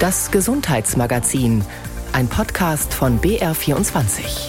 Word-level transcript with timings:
Das 0.00 0.30
Gesundheitsmagazin, 0.30 1.64
ein 2.12 2.28
Podcast 2.28 2.94
von 2.94 3.20
BR24. 3.20 4.48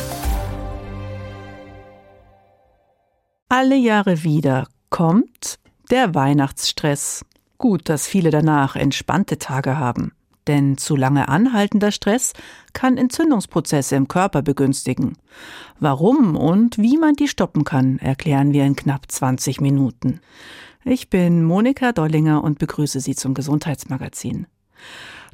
Alle 3.49 3.75
Jahre 3.75 4.21
wieder 4.21 4.67
kommt 4.91 5.57
der 5.89 6.13
Weihnachtsstress. 6.13 7.25
Gut, 7.57 7.89
dass 7.89 8.05
viele 8.05 8.29
danach 8.29 8.75
entspannte 8.75 9.39
Tage 9.39 9.79
haben. 9.79 10.11
Denn 10.45 10.77
zu 10.77 10.95
lange 10.95 11.29
anhaltender 11.29 11.91
Stress 11.91 12.33
kann 12.73 12.97
Entzündungsprozesse 12.97 13.95
im 13.95 14.07
Körper 14.07 14.43
begünstigen. 14.43 15.17
Warum 15.79 16.35
und 16.35 16.77
wie 16.77 16.97
man 16.97 17.15
die 17.15 17.27
stoppen 17.27 17.63
kann, 17.63 17.97
erklären 17.97 18.53
wir 18.53 18.65
in 18.65 18.75
knapp 18.75 19.11
20 19.11 19.61
Minuten. 19.61 20.21
Ich 20.85 21.09
bin 21.09 21.43
Monika 21.43 21.91
Dollinger 21.91 22.43
und 22.43 22.59
begrüße 22.59 22.99
Sie 22.99 23.15
zum 23.15 23.33
Gesundheitsmagazin. 23.33 24.45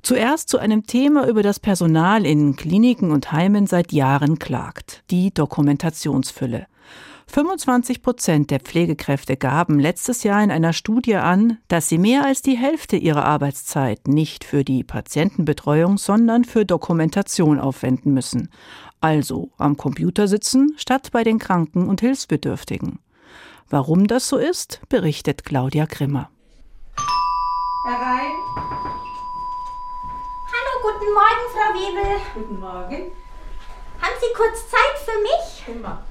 Zuerst 0.05 0.49
zu 0.49 0.59
einem 0.59 0.85
Thema, 0.85 1.27
über 1.27 1.41
das 1.41 1.59
Personal 1.59 2.27
in 2.27 2.55
Kliniken 2.55 3.09
und 3.09 3.31
Heimen 3.31 3.65
seit 3.65 3.91
Jahren 3.91 4.37
klagt, 4.37 5.03
die 5.09 5.33
Dokumentationsfülle. 5.33 6.67
25 7.25 8.03
Prozent 8.03 8.51
der 8.51 8.59
Pflegekräfte 8.59 9.35
gaben 9.35 9.79
letztes 9.79 10.21
Jahr 10.21 10.43
in 10.43 10.51
einer 10.51 10.73
Studie 10.73 11.15
an, 11.15 11.57
dass 11.69 11.89
sie 11.89 11.97
mehr 11.97 12.23
als 12.23 12.43
die 12.43 12.55
Hälfte 12.55 12.97
ihrer 12.97 13.25
Arbeitszeit 13.25 14.07
nicht 14.07 14.43
für 14.43 14.63
die 14.63 14.83
Patientenbetreuung, 14.83 15.97
sondern 15.97 16.43
für 16.43 16.65
Dokumentation 16.65 17.59
aufwenden 17.59 18.13
müssen. 18.13 18.49
Also 19.01 19.49
am 19.57 19.75
Computer 19.75 20.27
sitzen 20.27 20.75
statt 20.77 21.09
bei 21.13 21.23
den 21.23 21.39
Kranken 21.39 21.89
und 21.89 22.01
Hilfsbedürftigen. 22.01 22.99
Warum 23.71 24.05
das 24.05 24.29
so 24.29 24.37
ist, 24.37 24.81
berichtet 24.87 25.45
Claudia 25.45 25.85
Grimmer. 25.85 26.29
Herein. 27.87 29.04
Guten 30.85 31.13
Morgen, 31.13 31.45
Frau 31.51 31.73
Webel. 31.73 32.21
Guten 32.35 32.59
Morgen. 32.59 33.11
Haben 33.99 34.13
Sie 34.21 34.33
kurz 34.37 34.69
Zeit 34.69 34.95
für 35.03 35.19
mich? 35.19 35.75
Immer. 35.75 36.03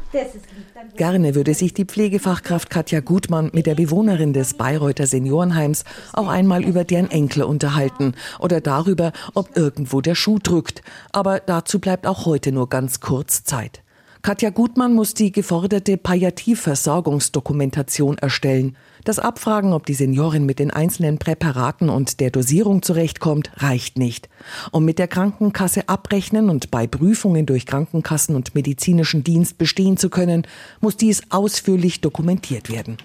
Gerne 0.96 1.36
würde 1.36 1.54
sich 1.54 1.74
die 1.74 1.84
Pflegefachkraft 1.84 2.70
Katja 2.70 2.98
Gutmann 2.98 3.50
mit 3.52 3.66
der 3.66 3.76
Bewohnerin 3.76 4.32
des 4.32 4.54
Bayreuther 4.54 5.06
Seniorenheims 5.06 5.84
auch 6.12 6.26
einmal 6.26 6.64
über 6.64 6.82
deren 6.82 7.08
Enkel 7.08 7.44
unterhalten 7.44 8.16
oder 8.40 8.60
darüber, 8.60 9.12
ob 9.34 9.56
irgendwo 9.56 10.00
der 10.00 10.16
Schuh 10.16 10.40
drückt. 10.40 10.82
Aber 11.12 11.38
dazu 11.38 11.78
bleibt 11.78 12.04
auch 12.08 12.26
heute 12.26 12.50
nur 12.50 12.68
ganz 12.68 12.98
kurz 12.98 13.44
Zeit. 13.44 13.83
Katja 14.24 14.48
Gutmann 14.48 14.94
muss 14.94 15.12
die 15.12 15.32
geforderte 15.32 15.98
Palliativversorgungsdokumentation 15.98 18.16
erstellen. 18.16 18.74
Das 19.04 19.18
Abfragen, 19.18 19.74
ob 19.74 19.84
die 19.84 19.92
Seniorin 19.92 20.46
mit 20.46 20.60
den 20.60 20.70
einzelnen 20.70 21.18
Präparaten 21.18 21.90
und 21.90 22.20
der 22.20 22.30
Dosierung 22.30 22.80
zurechtkommt, 22.80 23.50
reicht 23.58 23.98
nicht. 23.98 24.30
Um 24.72 24.86
mit 24.86 24.98
der 24.98 25.08
Krankenkasse 25.08 25.90
abrechnen 25.90 26.48
und 26.48 26.70
bei 26.70 26.86
Prüfungen 26.86 27.44
durch 27.44 27.66
Krankenkassen 27.66 28.34
und 28.34 28.54
medizinischen 28.54 29.24
Dienst 29.24 29.58
bestehen 29.58 29.98
zu 29.98 30.08
können, 30.08 30.46
muss 30.80 30.96
dies 30.96 31.20
ausführlich 31.28 32.00
dokumentiert 32.00 32.70
werden. 32.70 32.96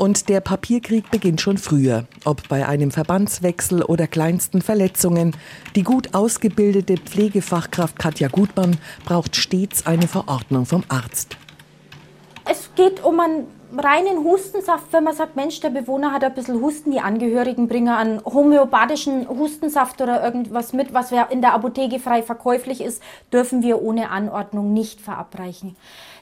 Und 0.00 0.30
der 0.30 0.40
Papierkrieg 0.40 1.10
beginnt 1.10 1.42
schon 1.42 1.58
früher, 1.58 2.06
ob 2.24 2.48
bei 2.48 2.66
einem 2.66 2.90
Verbandswechsel 2.90 3.82
oder 3.82 4.06
kleinsten 4.06 4.62
Verletzungen. 4.62 5.36
Die 5.76 5.82
gut 5.82 6.14
ausgebildete 6.14 6.96
Pflegefachkraft 6.96 7.98
Katja 7.98 8.28
Gutmann 8.28 8.78
braucht 9.04 9.36
stets 9.36 9.84
eine 9.84 10.08
Verordnung 10.08 10.64
vom 10.64 10.84
Arzt. 10.88 11.36
Es 12.50 12.70
geht 12.76 13.04
um 13.04 13.20
einen 13.20 13.46
reinen 13.76 14.24
Hustensaft, 14.24 14.90
wenn 14.92 15.04
man 15.04 15.14
sagt, 15.14 15.36
Mensch, 15.36 15.60
der 15.60 15.68
Bewohner 15.68 16.12
hat 16.12 16.24
ein 16.24 16.32
bisschen 16.32 16.62
Husten, 16.62 16.92
die 16.92 17.00
Angehörigen 17.00 17.68
bringen 17.68 17.88
einen 17.88 18.24
homöopathischen 18.24 19.28
Hustensaft 19.28 20.00
oder 20.00 20.24
irgendwas 20.24 20.72
mit, 20.72 20.94
was 20.94 21.12
in 21.28 21.42
der 21.42 21.52
Apotheke 21.52 21.98
frei 21.98 22.22
verkäuflich 22.22 22.80
ist, 22.80 23.02
dürfen 23.34 23.62
wir 23.62 23.82
ohne 23.82 24.08
Anordnung 24.08 24.72
nicht 24.72 24.98
verabreichen. 24.98 25.76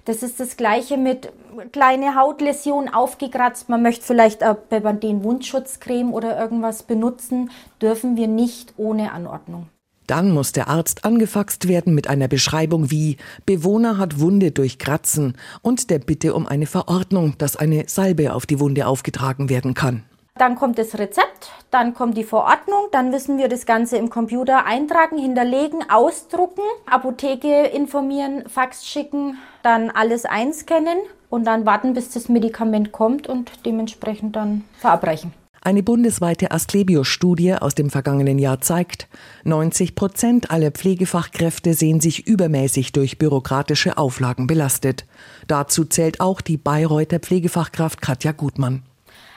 Das 0.08 0.22
ist 0.22 0.40
das 0.40 0.56
Gleiche 0.56 0.96
mit 0.96 1.30
kleine 1.70 2.14
Hautläsion 2.14 2.88
aufgekratzt. 2.88 3.68
Man 3.68 3.82
möchte 3.82 4.06
vielleicht 4.06 4.42
eine 4.42 4.54
Bepanthen 4.54 5.22
Wundschutzcreme 5.22 6.14
oder 6.14 6.40
irgendwas 6.40 6.82
benutzen, 6.82 7.50
dürfen 7.82 8.16
wir 8.16 8.26
nicht 8.26 8.72
ohne 8.78 9.12
Anordnung. 9.12 9.68
Dann 10.06 10.30
muss 10.30 10.52
der 10.52 10.68
Arzt 10.68 11.04
angefaxt 11.04 11.68
werden 11.68 11.94
mit 11.94 12.08
einer 12.08 12.26
Beschreibung 12.26 12.90
wie 12.90 13.18
Bewohner 13.44 13.98
hat 13.98 14.18
Wunde 14.18 14.50
durch 14.50 14.78
Kratzen 14.78 15.36
und 15.60 15.90
der 15.90 15.98
Bitte 15.98 16.32
um 16.32 16.46
eine 16.46 16.64
Verordnung, 16.64 17.34
dass 17.36 17.56
eine 17.56 17.86
Salbe 17.86 18.32
auf 18.32 18.46
die 18.46 18.60
Wunde 18.60 18.86
aufgetragen 18.86 19.50
werden 19.50 19.74
kann. 19.74 20.04
Dann 20.38 20.54
kommt 20.54 20.78
das 20.78 20.96
Rezept, 20.96 21.50
dann 21.72 21.94
kommt 21.94 22.16
die 22.16 22.22
Verordnung, 22.22 22.86
dann 22.92 23.10
müssen 23.10 23.38
wir 23.38 23.48
das 23.48 23.66
Ganze 23.66 23.96
im 23.96 24.08
Computer 24.08 24.64
eintragen, 24.64 25.18
hinterlegen, 25.18 25.84
ausdrucken, 25.90 26.62
Apotheke 26.86 27.66
informieren, 27.66 28.48
Fax 28.48 28.86
schicken, 28.86 29.36
dann 29.64 29.90
alles 29.90 30.24
einscannen 30.24 30.98
und 31.28 31.44
dann 31.44 31.66
warten, 31.66 31.92
bis 31.92 32.10
das 32.10 32.28
Medikament 32.28 32.92
kommt 32.92 33.28
und 33.28 33.50
dementsprechend 33.66 34.36
dann 34.36 34.64
verabreichen. 34.78 35.32
Eine 35.60 35.82
bundesweite 35.82 36.52
Asklepios-Studie 36.52 37.54
aus 37.54 37.74
dem 37.74 37.90
vergangenen 37.90 38.38
Jahr 38.38 38.60
zeigt, 38.60 39.08
90 39.42 39.96
Prozent 39.96 40.50
aller 40.52 40.70
Pflegefachkräfte 40.70 41.74
sehen 41.74 42.00
sich 42.00 42.28
übermäßig 42.28 42.92
durch 42.92 43.18
bürokratische 43.18 43.98
Auflagen 43.98 44.46
belastet. 44.46 45.04
Dazu 45.48 45.84
zählt 45.84 46.20
auch 46.20 46.40
die 46.40 46.56
Bayreuther 46.56 47.18
Pflegefachkraft 47.18 48.00
Katja 48.00 48.30
Gutmann. 48.30 48.84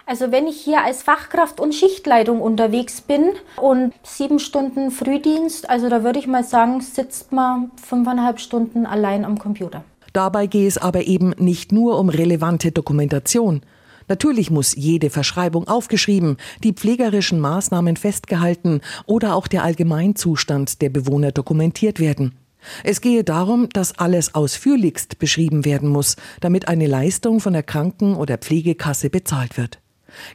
Also 0.05 0.31
wenn 0.31 0.47
ich 0.47 0.59
hier 0.59 0.83
als 0.83 1.03
Fachkraft 1.03 1.59
und 1.59 1.73
Schichtleitung 1.73 2.41
unterwegs 2.41 3.01
bin 3.01 3.33
und 3.57 3.93
sieben 4.03 4.39
Stunden 4.39 4.91
Frühdienst, 4.91 5.69
also 5.69 5.89
da 5.89 6.03
würde 6.03 6.19
ich 6.19 6.27
mal 6.27 6.43
sagen, 6.43 6.81
sitzt 6.81 7.31
man 7.31 7.71
fünfeinhalb 7.81 8.39
Stunden 8.39 8.85
allein 8.85 9.25
am 9.25 9.37
Computer. 9.37 9.83
Dabei 10.13 10.47
gehe 10.47 10.67
es 10.67 10.77
aber 10.77 11.03
eben 11.03 11.33
nicht 11.37 11.71
nur 11.71 11.97
um 11.97 12.09
relevante 12.09 12.71
Dokumentation. 12.71 13.61
Natürlich 14.07 14.51
muss 14.51 14.75
jede 14.75 15.09
Verschreibung 15.09 15.67
aufgeschrieben, 15.67 16.37
die 16.63 16.73
pflegerischen 16.73 17.39
Maßnahmen 17.39 17.95
festgehalten 17.95 18.81
oder 19.05 19.35
auch 19.35 19.47
der 19.47 19.63
Allgemeinzustand 19.63 20.81
der 20.81 20.89
Bewohner 20.89 21.31
dokumentiert 21.31 21.99
werden. 21.99 22.35
Es 22.83 23.01
gehe 23.01 23.23
darum, 23.23 23.69
dass 23.69 23.97
alles 23.97 24.35
ausführlichst 24.35 25.17
beschrieben 25.17 25.65
werden 25.65 25.89
muss, 25.89 26.15
damit 26.41 26.67
eine 26.67 26.87
Leistung 26.87 27.39
von 27.39 27.53
der 27.53 27.63
Kranken- 27.63 28.15
oder 28.15 28.37
Pflegekasse 28.37 29.09
bezahlt 29.09 29.57
wird. 29.57 29.80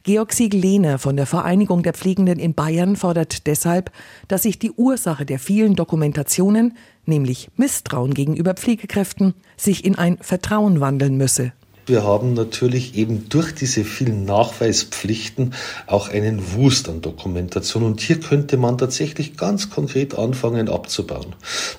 Georg 0.02 0.32
Siegel-Lehner 0.32 0.98
von 0.98 1.16
der 1.16 1.26
Vereinigung 1.26 1.82
der 1.82 1.94
Pflegenden 1.94 2.38
in 2.38 2.54
Bayern 2.54 2.96
fordert 2.96 3.46
deshalb, 3.46 3.90
dass 4.28 4.42
sich 4.42 4.58
die 4.58 4.72
Ursache 4.72 5.26
der 5.26 5.38
vielen 5.38 5.76
Dokumentationen, 5.76 6.76
nämlich 7.04 7.50
Misstrauen 7.56 8.14
gegenüber 8.14 8.54
Pflegekräften, 8.54 9.34
sich 9.56 9.84
in 9.84 9.96
ein 9.96 10.18
Vertrauen 10.20 10.80
wandeln 10.80 11.16
müsse. 11.16 11.52
Wir 11.88 12.02
haben 12.02 12.34
natürlich 12.34 12.96
eben 12.96 13.28
durch 13.28 13.54
diese 13.54 13.84
vielen 13.84 14.24
Nachweispflichten 14.24 15.54
auch 15.86 16.08
einen 16.08 16.54
Wust 16.54 16.88
an 16.88 17.00
Dokumentation. 17.00 17.84
Und 17.84 18.00
hier 18.00 18.18
könnte 18.18 18.56
man 18.56 18.76
tatsächlich 18.76 19.36
ganz 19.36 19.70
konkret 19.70 20.18
anfangen 20.18 20.68
abzubauen. 20.68 21.36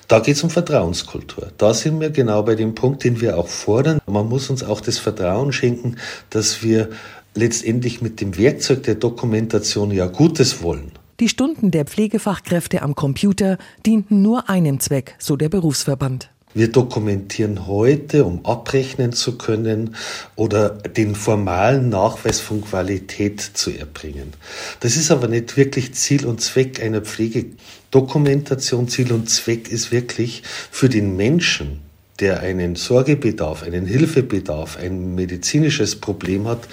Da 0.08 0.20
geht 0.20 0.36
es 0.36 0.42
um 0.42 0.48
Vertrauenskultur. 0.48 1.52
Da 1.58 1.74
sind 1.74 2.00
wir 2.00 2.08
genau 2.08 2.42
bei 2.42 2.54
dem 2.54 2.74
Punkt, 2.74 3.04
den 3.04 3.20
wir 3.20 3.36
auch 3.36 3.48
fordern. 3.48 4.00
Man 4.06 4.26
muss 4.30 4.48
uns 4.48 4.64
auch 4.64 4.80
das 4.80 4.96
Vertrauen 4.98 5.52
schenken, 5.52 5.96
dass 6.30 6.62
wir 6.62 6.88
letztendlich 7.38 8.02
mit 8.02 8.20
dem 8.20 8.36
Werkzeug 8.36 8.82
der 8.82 8.96
Dokumentation 8.96 9.90
ja 9.90 10.06
Gutes 10.06 10.62
wollen. 10.62 10.92
Die 11.20 11.28
Stunden 11.28 11.70
der 11.70 11.84
Pflegefachkräfte 11.84 12.82
am 12.82 12.94
Computer 12.94 13.58
dienten 13.84 14.22
nur 14.22 14.48
einem 14.48 14.78
Zweck, 14.78 15.16
so 15.18 15.36
der 15.36 15.48
Berufsverband. 15.48 16.30
Wir 16.54 16.72
dokumentieren 16.72 17.66
heute, 17.66 18.24
um 18.24 18.44
abrechnen 18.44 19.12
zu 19.12 19.36
können 19.36 19.94
oder 20.34 20.70
den 20.70 21.14
formalen 21.14 21.90
Nachweis 21.90 22.40
von 22.40 22.62
Qualität 22.62 23.40
zu 23.40 23.70
erbringen. 23.70 24.32
Das 24.80 24.96
ist 24.96 25.10
aber 25.10 25.28
nicht 25.28 25.56
wirklich 25.56 25.94
Ziel 25.94 26.24
und 26.24 26.40
Zweck 26.40 26.82
einer 26.82 27.02
Pflegedokumentation. 27.02 28.88
Ziel 28.88 29.12
und 29.12 29.28
Zweck 29.28 29.70
ist 29.70 29.92
wirklich 29.92 30.42
für 30.70 30.88
den 30.88 31.16
Menschen, 31.16 31.80
der 32.20 32.40
einen 32.40 32.74
Sorgebedarf, 32.74 33.62
einen 33.62 33.86
Hilfebedarf, 33.86 34.76
ein 34.76 35.14
medizinisches 35.14 35.96
Problem 35.96 36.48
hat, 36.48 36.68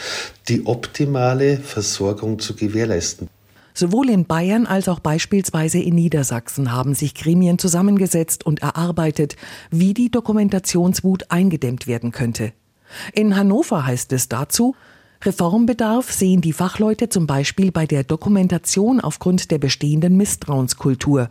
die 0.47 0.65
optimale 0.65 1.57
Versorgung 1.57 2.39
zu 2.39 2.55
gewährleisten. 2.55 3.29
Sowohl 3.73 4.09
in 4.09 4.25
Bayern 4.25 4.65
als 4.65 4.87
auch 4.87 5.01
beispielsweise 5.01 5.79
in 5.79 5.95
Niedersachsen 5.95 6.71
haben 6.71 6.95
sich 6.95 7.13
Gremien 7.13 7.59
zusammengesetzt 7.59 8.45
und 8.45 8.61
erarbeitet, 8.61 9.35
wie 9.69 9.93
die 9.93 10.09
Dokumentationswut 10.09 11.29
eingedämmt 11.29 11.85
werden 11.85 12.11
könnte. 12.11 12.53
In 13.13 13.35
Hannover 13.35 13.85
heißt 13.85 14.13
es 14.13 14.29
dazu, 14.29 14.75
Reformbedarf 15.23 16.11
sehen 16.11 16.39
die 16.41 16.53
Fachleute 16.53 17.09
zum 17.09 17.27
Beispiel 17.27 17.71
bei 17.71 17.85
der 17.85 18.03
Dokumentation 18.03 19.01
aufgrund 19.01 19.51
der 19.51 19.57
bestehenden 19.57 20.15
Misstrauenskultur. 20.15 21.29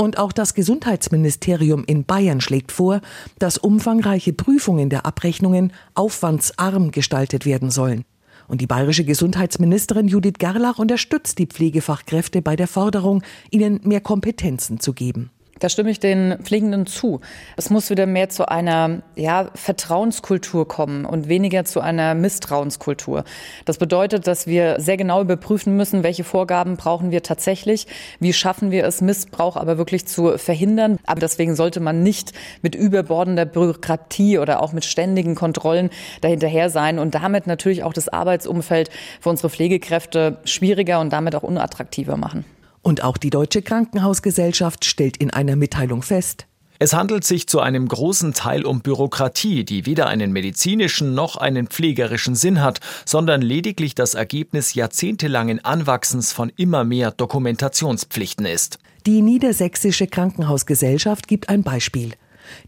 Und 0.00 0.16
auch 0.16 0.32
das 0.32 0.54
Gesundheitsministerium 0.54 1.84
in 1.84 2.06
Bayern 2.06 2.40
schlägt 2.40 2.72
vor, 2.72 3.02
dass 3.38 3.58
umfangreiche 3.58 4.32
Prüfungen 4.32 4.88
der 4.88 5.04
Abrechnungen 5.04 5.74
aufwandsarm 5.92 6.90
gestaltet 6.90 7.44
werden 7.44 7.70
sollen. 7.70 8.06
Und 8.48 8.62
die 8.62 8.66
bayerische 8.66 9.04
Gesundheitsministerin 9.04 10.08
Judith 10.08 10.38
Gerlach 10.38 10.78
unterstützt 10.78 11.38
die 11.38 11.44
Pflegefachkräfte 11.44 12.40
bei 12.40 12.56
der 12.56 12.66
Forderung, 12.66 13.22
ihnen 13.50 13.78
mehr 13.82 14.00
Kompetenzen 14.00 14.80
zu 14.80 14.94
geben. 14.94 15.28
Da 15.60 15.68
stimme 15.68 15.90
ich 15.90 16.00
den 16.00 16.38
Pflegenden 16.42 16.86
zu. 16.86 17.20
Es 17.56 17.68
muss 17.68 17.90
wieder 17.90 18.06
mehr 18.06 18.30
zu 18.30 18.48
einer 18.48 19.02
ja, 19.14 19.50
Vertrauenskultur 19.54 20.66
kommen 20.66 21.04
und 21.04 21.28
weniger 21.28 21.66
zu 21.66 21.80
einer 21.80 22.14
Misstrauenskultur. 22.14 23.24
Das 23.66 23.76
bedeutet, 23.76 24.26
dass 24.26 24.46
wir 24.46 24.80
sehr 24.80 24.96
genau 24.96 25.20
überprüfen 25.20 25.76
müssen, 25.76 26.02
welche 26.02 26.24
Vorgaben 26.24 26.76
brauchen 26.76 27.10
wir 27.10 27.22
tatsächlich, 27.22 27.86
wie 28.20 28.32
schaffen 28.32 28.70
wir 28.70 28.86
es, 28.86 29.02
Missbrauch 29.02 29.56
aber 29.56 29.76
wirklich 29.76 30.06
zu 30.06 30.38
verhindern. 30.38 30.98
Aber 31.04 31.20
deswegen 31.20 31.54
sollte 31.54 31.80
man 31.80 32.02
nicht 32.02 32.32
mit 32.62 32.74
überbordender 32.74 33.44
Bürokratie 33.44 34.38
oder 34.38 34.62
auch 34.62 34.72
mit 34.72 34.86
ständigen 34.86 35.34
Kontrollen 35.34 35.90
dahinterher 36.22 36.70
sein 36.70 36.98
und 36.98 37.14
damit 37.14 37.46
natürlich 37.46 37.84
auch 37.84 37.92
das 37.92 38.08
Arbeitsumfeld 38.08 38.88
für 39.20 39.28
unsere 39.28 39.50
Pflegekräfte 39.50 40.38
schwieriger 40.44 41.00
und 41.00 41.12
damit 41.12 41.34
auch 41.34 41.42
unattraktiver 41.42 42.16
machen. 42.16 42.46
Und 42.82 43.02
auch 43.02 43.16
die 43.16 43.30
Deutsche 43.30 43.62
Krankenhausgesellschaft 43.62 44.84
stellt 44.84 45.16
in 45.16 45.30
einer 45.30 45.56
Mitteilung 45.56 46.02
fest, 46.02 46.46
es 46.82 46.94
handelt 46.94 47.24
sich 47.24 47.46
zu 47.46 47.60
einem 47.60 47.86
großen 47.86 48.32
Teil 48.32 48.64
um 48.64 48.80
Bürokratie, 48.80 49.66
die 49.66 49.84
weder 49.84 50.06
einen 50.06 50.32
medizinischen 50.32 51.12
noch 51.12 51.36
einen 51.36 51.66
pflegerischen 51.66 52.34
Sinn 52.34 52.62
hat, 52.62 52.80
sondern 53.04 53.42
lediglich 53.42 53.94
das 53.94 54.14
Ergebnis 54.14 54.72
jahrzehntelangen 54.72 55.62
Anwachsens 55.62 56.32
von 56.32 56.50
immer 56.56 56.84
mehr 56.84 57.10
Dokumentationspflichten 57.10 58.46
ist. 58.46 58.78
Die 59.04 59.20
Niedersächsische 59.20 60.06
Krankenhausgesellschaft 60.06 61.28
gibt 61.28 61.50
ein 61.50 61.62
Beispiel. 61.62 62.12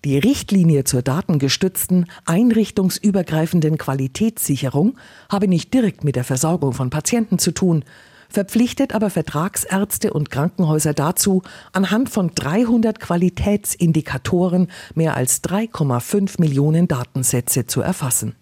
Die 0.04 0.18
Richtlinie 0.18 0.84
zur 0.84 1.00
datengestützten, 1.00 2.04
einrichtungsübergreifenden 2.26 3.78
Qualitätssicherung 3.78 4.98
habe 5.30 5.48
nicht 5.48 5.72
direkt 5.72 6.04
mit 6.04 6.16
der 6.16 6.24
Versorgung 6.24 6.74
von 6.74 6.90
Patienten 6.90 7.38
zu 7.38 7.50
tun, 7.50 7.82
verpflichtet 8.32 8.94
aber 8.94 9.10
Vertragsärzte 9.10 10.12
und 10.12 10.30
Krankenhäuser 10.30 10.94
dazu, 10.94 11.42
anhand 11.72 12.10
von 12.10 12.32
300 12.34 12.98
Qualitätsindikatoren 12.98 14.68
mehr 14.94 15.16
als 15.16 15.42
3,5 15.44 16.40
Millionen 16.40 16.88
Datensätze 16.88 17.66
zu 17.66 17.80
erfassen. 17.80 18.34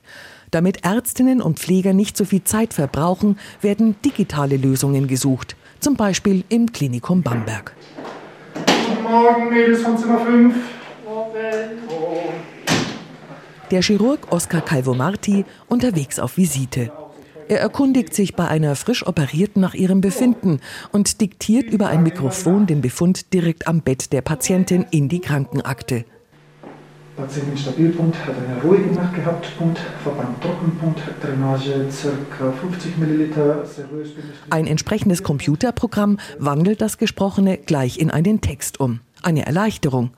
Damit 0.50 0.84
Ärztinnen 0.84 1.40
und 1.40 1.58
Pfleger 1.58 1.92
nicht 1.92 2.16
so 2.16 2.24
viel 2.24 2.42
Zeit 2.42 2.74
verbrauchen, 2.74 3.38
werden 3.60 3.96
digitale 4.04 4.56
Lösungen 4.56 5.06
gesucht, 5.06 5.56
zum 5.78 5.96
Beispiel 5.96 6.44
im 6.48 6.72
Klinikum 6.72 7.22
Bamberg. 7.22 7.74
Guten 8.54 9.02
Morgen, 9.02 9.50
Mädels 9.50 9.82
von 9.82 9.96
Zimmer 9.96 10.18
5. 10.18 10.54
Der 13.70 13.82
Chirurg 13.82 14.32
Oskar 14.32 14.62
Calvo-Marti 14.62 15.44
unterwegs 15.68 16.18
auf 16.18 16.36
Visite. 16.36 16.90
Er 17.50 17.58
erkundigt 17.58 18.14
sich 18.14 18.36
bei 18.36 18.46
einer 18.46 18.76
frisch 18.76 19.04
operierten 19.04 19.60
nach 19.60 19.74
ihrem 19.74 20.00
Befinden 20.00 20.60
und 20.92 21.20
diktiert 21.20 21.64
über 21.64 21.88
ein 21.88 22.04
Mikrofon 22.04 22.68
den 22.68 22.80
Befund 22.80 23.34
direkt 23.34 23.66
am 23.66 23.80
Bett 23.80 24.12
der 24.12 24.20
Patientin 24.20 24.86
in 24.92 25.08
die 25.08 25.18
Krankenakte. 25.18 26.04
Patientin 27.16 27.58
Stabilpunkt, 27.58 28.16
hat 28.24 28.36
eine 28.36 28.62
ruhige 28.62 28.94
Nacht 28.94 29.16
gehabt, 29.16 29.48
Punkt, 29.58 29.80
Verband 30.04 30.40
Trockenpunkt, 30.40 31.00
Drainage 31.20 31.88
ca. 32.38 32.52
50 32.52 32.98
Milliliter. 32.98 33.64
Ein 34.50 34.68
entsprechendes 34.68 35.24
Computerprogramm 35.24 36.20
wandelt 36.38 36.80
das 36.80 36.98
Gesprochene 36.98 37.58
gleich 37.58 37.98
in 37.98 38.12
einen 38.12 38.40
Text 38.40 38.78
um. 38.78 39.00
Eine 39.24 39.44
Erleichterung. 39.44 40.12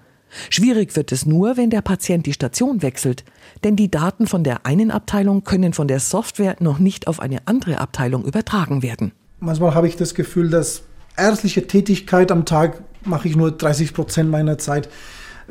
Schwierig 0.51 0.97
wird 0.97 1.13
es 1.13 1.27
nur, 1.27 1.57
wenn 1.57 1.71
der 1.71 1.83
Patient 1.83 2.27
die 2.27 2.33
Station 2.33 2.83
wechselt, 2.83 3.25
denn 3.65 3.77
die 3.77 3.91
Daten 3.91 4.27
von 4.27 4.45
der 4.45 4.67
einen 4.67 4.91
Abteilung 4.91 5.45
können 5.45 5.73
von 5.73 5.89
der 5.89 6.01
Software 6.01 6.57
noch 6.61 6.79
nicht 6.79 7.07
auf 7.07 7.21
eine 7.21 7.47
andere 7.47 7.79
Abteilung 7.79 8.25
übertragen 8.25 8.83
werden. 8.83 9.13
Manchmal 9.41 9.75
habe 9.75 9.89
ich 9.89 9.97
das 9.97 10.15
Gefühl, 10.15 10.51
dass 10.51 10.83
ärztliche 11.17 11.67
Tätigkeit 11.67 12.31
am 12.31 12.45
Tag 12.45 12.83
mache 13.05 13.29
ich 13.29 13.37
nur 13.37 13.51
30 13.51 13.95
Prozent 13.95 14.31
meiner 14.31 14.59
Zeit. 14.59 14.89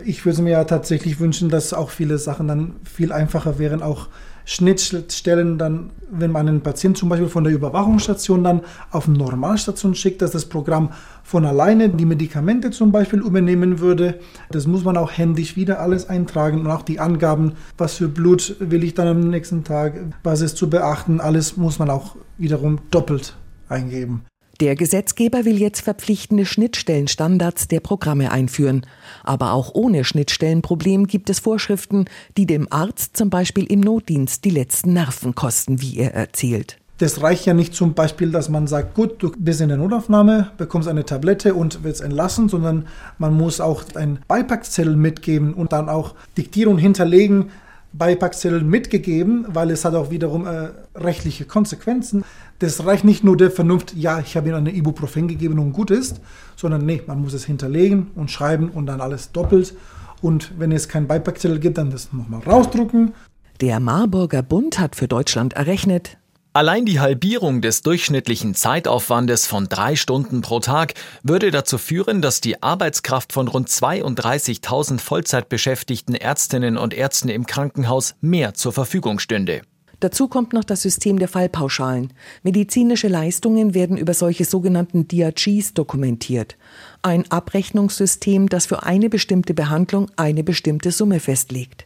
Ich 0.05 0.25
würde 0.25 0.41
mir 0.41 0.51
ja 0.51 0.63
tatsächlich 0.63 1.19
wünschen, 1.19 1.49
dass 1.49 1.73
auch 1.73 1.89
viele 1.89 2.17
Sachen 2.17 2.47
dann 2.47 2.75
viel 2.83 3.11
einfacher 3.11 3.59
wären, 3.59 3.83
auch 3.83 4.07
Schnittstellen 4.45 5.57
dann, 5.57 5.91
wenn 6.09 6.31
man 6.31 6.47
einen 6.47 6.61
Patient 6.61 6.97
zum 6.97 7.09
Beispiel 7.09 7.29
von 7.29 7.43
der 7.43 7.53
Überwachungsstation 7.53 8.43
dann 8.43 8.61
auf 8.91 9.07
eine 9.07 9.17
Normalstation 9.17 9.95
schickt, 9.95 10.21
dass 10.21 10.31
das 10.31 10.45
Programm 10.45 10.91
von 11.23 11.45
alleine 11.45 11.89
die 11.89 12.05
Medikamente 12.05 12.71
zum 12.71 12.91
Beispiel 12.91 13.19
übernehmen 13.19 13.79
würde. 13.79 14.19
Das 14.49 14.67
muss 14.67 14.83
man 14.83 14.97
auch 14.97 15.11
händisch 15.11 15.55
wieder 15.55 15.79
alles 15.79 16.09
eintragen 16.09 16.61
und 16.61 16.67
auch 16.67 16.81
die 16.81 16.99
Angaben, 16.99 17.53
was 17.77 17.95
für 17.95 18.07
Blut 18.07 18.55
will 18.59 18.83
ich 18.83 18.93
dann 18.93 19.07
am 19.07 19.29
nächsten 19.29 19.63
Tag, 19.63 19.93
was 20.23 20.41
ist 20.41 20.57
zu 20.57 20.69
beachten, 20.69 21.21
alles 21.21 21.57
muss 21.57 21.79
man 21.79 21.89
auch 21.89 22.15
wiederum 22.37 22.79
doppelt 22.89 23.35
eingeben. 23.69 24.25
Der 24.61 24.75
Gesetzgeber 24.75 25.43
will 25.43 25.59
jetzt 25.59 25.81
verpflichtende 25.81 26.45
Schnittstellenstandards 26.45 27.67
der 27.67 27.79
Programme 27.79 28.31
einführen. 28.31 28.85
Aber 29.23 29.53
auch 29.53 29.73
ohne 29.73 30.03
Schnittstellenproblem 30.03 31.07
gibt 31.07 31.31
es 31.31 31.39
Vorschriften, 31.39 32.05
die 32.37 32.45
dem 32.45 32.67
Arzt 32.69 33.17
zum 33.17 33.31
Beispiel 33.31 33.65
im 33.65 33.79
Notdienst 33.79 34.45
die 34.45 34.51
letzten 34.51 34.93
Nerven 34.93 35.33
kosten, 35.33 35.81
wie 35.81 35.97
er 35.97 36.13
erzählt. 36.13 36.77
Das 36.99 37.23
reicht 37.23 37.47
ja 37.47 37.55
nicht 37.55 37.73
zum 37.73 37.95
Beispiel, 37.95 38.29
dass 38.29 38.49
man 38.49 38.67
sagt, 38.67 38.93
gut, 38.93 39.23
du 39.23 39.31
bist 39.35 39.61
in 39.61 39.69
der 39.69 39.77
Notaufnahme, 39.77 40.51
bekommst 40.57 40.87
eine 40.87 41.05
Tablette 41.05 41.55
und 41.55 41.83
wirst 41.83 42.01
entlassen, 42.01 42.47
sondern 42.47 42.85
man 43.17 43.33
muss 43.33 43.59
auch 43.61 43.83
ein 43.95 44.19
Beipackzettel 44.27 44.95
mitgeben 44.95 45.55
und 45.55 45.73
dann 45.73 45.89
auch 45.89 46.13
diktieren 46.37 46.73
und 46.73 46.77
hinterlegen, 46.77 47.49
Beipackzettel 47.93 48.63
mitgegeben, 48.63 49.45
weil 49.49 49.69
es 49.69 49.83
hat 49.83 49.95
auch 49.95 50.11
wiederum 50.11 50.45
äh, 50.45 50.69
rechtliche 50.95 51.45
Konsequenzen. 51.45 52.23
Das 52.61 52.85
reicht 52.85 53.03
nicht 53.03 53.23
nur 53.23 53.35
der 53.37 53.49
Vernunft, 53.49 53.95
ja, 53.95 54.19
ich 54.19 54.37
habe 54.37 54.49
ihm 54.49 54.53
eine 54.53 54.71
Ibuprofen 54.71 55.27
gegeben 55.27 55.57
und 55.57 55.73
gut 55.73 55.89
ist, 55.89 56.21
sondern 56.55 56.85
nee, 56.85 57.01
man 57.07 57.19
muss 57.19 57.33
es 57.33 57.43
hinterlegen 57.43 58.11
und 58.13 58.29
schreiben 58.29 58.69
und 58.69 58.85
dann 58.85 59.01
alles 59.01 59.31
doppelt. 59.31 59.73
Und 60.21 60.51
wenn 60.59 60.71
es 60.71 60.87
keinen 60.87 61.07
Beipackzettel 61.07 61.57
gibt, 61.57 61.79
dann 61.79 61.89
das 61.89 62.13
nochmal 62.13 62.41
rausdrucken. 62.41 63.13
Der 63.61 63.79
Marburger 63.79 64.43
Bund 64.43 64.77
hat 64.77 64.95
für 64.95 65.07
Deutschland 65.07 65.53
errechnet, 65.53 66.17
Allein 66.53 66.85
die 66.85 66.99
Halbierung 66.99 67.61
des 67.61 67.81
durchschnittlichen 67.81 68.55
Zeitaufwandes 68.55 69.47
von 69.47 69.69
drei 69.69 69.95
Stunden 69.95 70.41
pro 70.41 70.59
Tag 70.59 70.95
würde 71.23 71.49
dazu 71.49 71.77
führen, 71.77 72.21
dass 72.21 72.41
die 72.41 72.61
Arbeitskraft 72.61 73.31
von 73.31 73.47
rund 73.47 73.69
32.000 73.69 74.99
Vollzeitbeschäftigten 74.99 76.13
Ärztinnen 76.13 76.77
und 76.77 76.93
Ärzten 76.93 77.29
im 77.29 77.45
Krankenhaus 77.45 78.15
mehr 78.19 78.53
zur 78.53 78.73
Verfügung 78.73 79.19
stünde. 79.19 79.61
Dazu 80.01 80.27
kommt 80.27 80.51
noch 80.53 80.63
das 80.63 80.81
System 80.81 81.19
der 81.19 81.27
Fallpauschalen. 81.27 82.11
Medizinische 82.41 83.07
Leistungen 83.07 83.75
werden 83.75 83.97
über 83.97 84.15
solche 84.15 84.45
sogenannten 84.45 85.07
DRGs 85.07 85.75
dokumentiert. 85.75 86.57
Ein 87.03 87.29
Abrechnungssystem, 87.29 88.49
das 88.49 88.65
für 88.65 88.81
eine 88.81 89.09
bestimmte 89.09 89.53
Behandlung 89.53 90.09
eine 90.15 90.43
bestimmte 90.43 90.91
Summe 90.91 91.19
festlegt. 91.19 91.85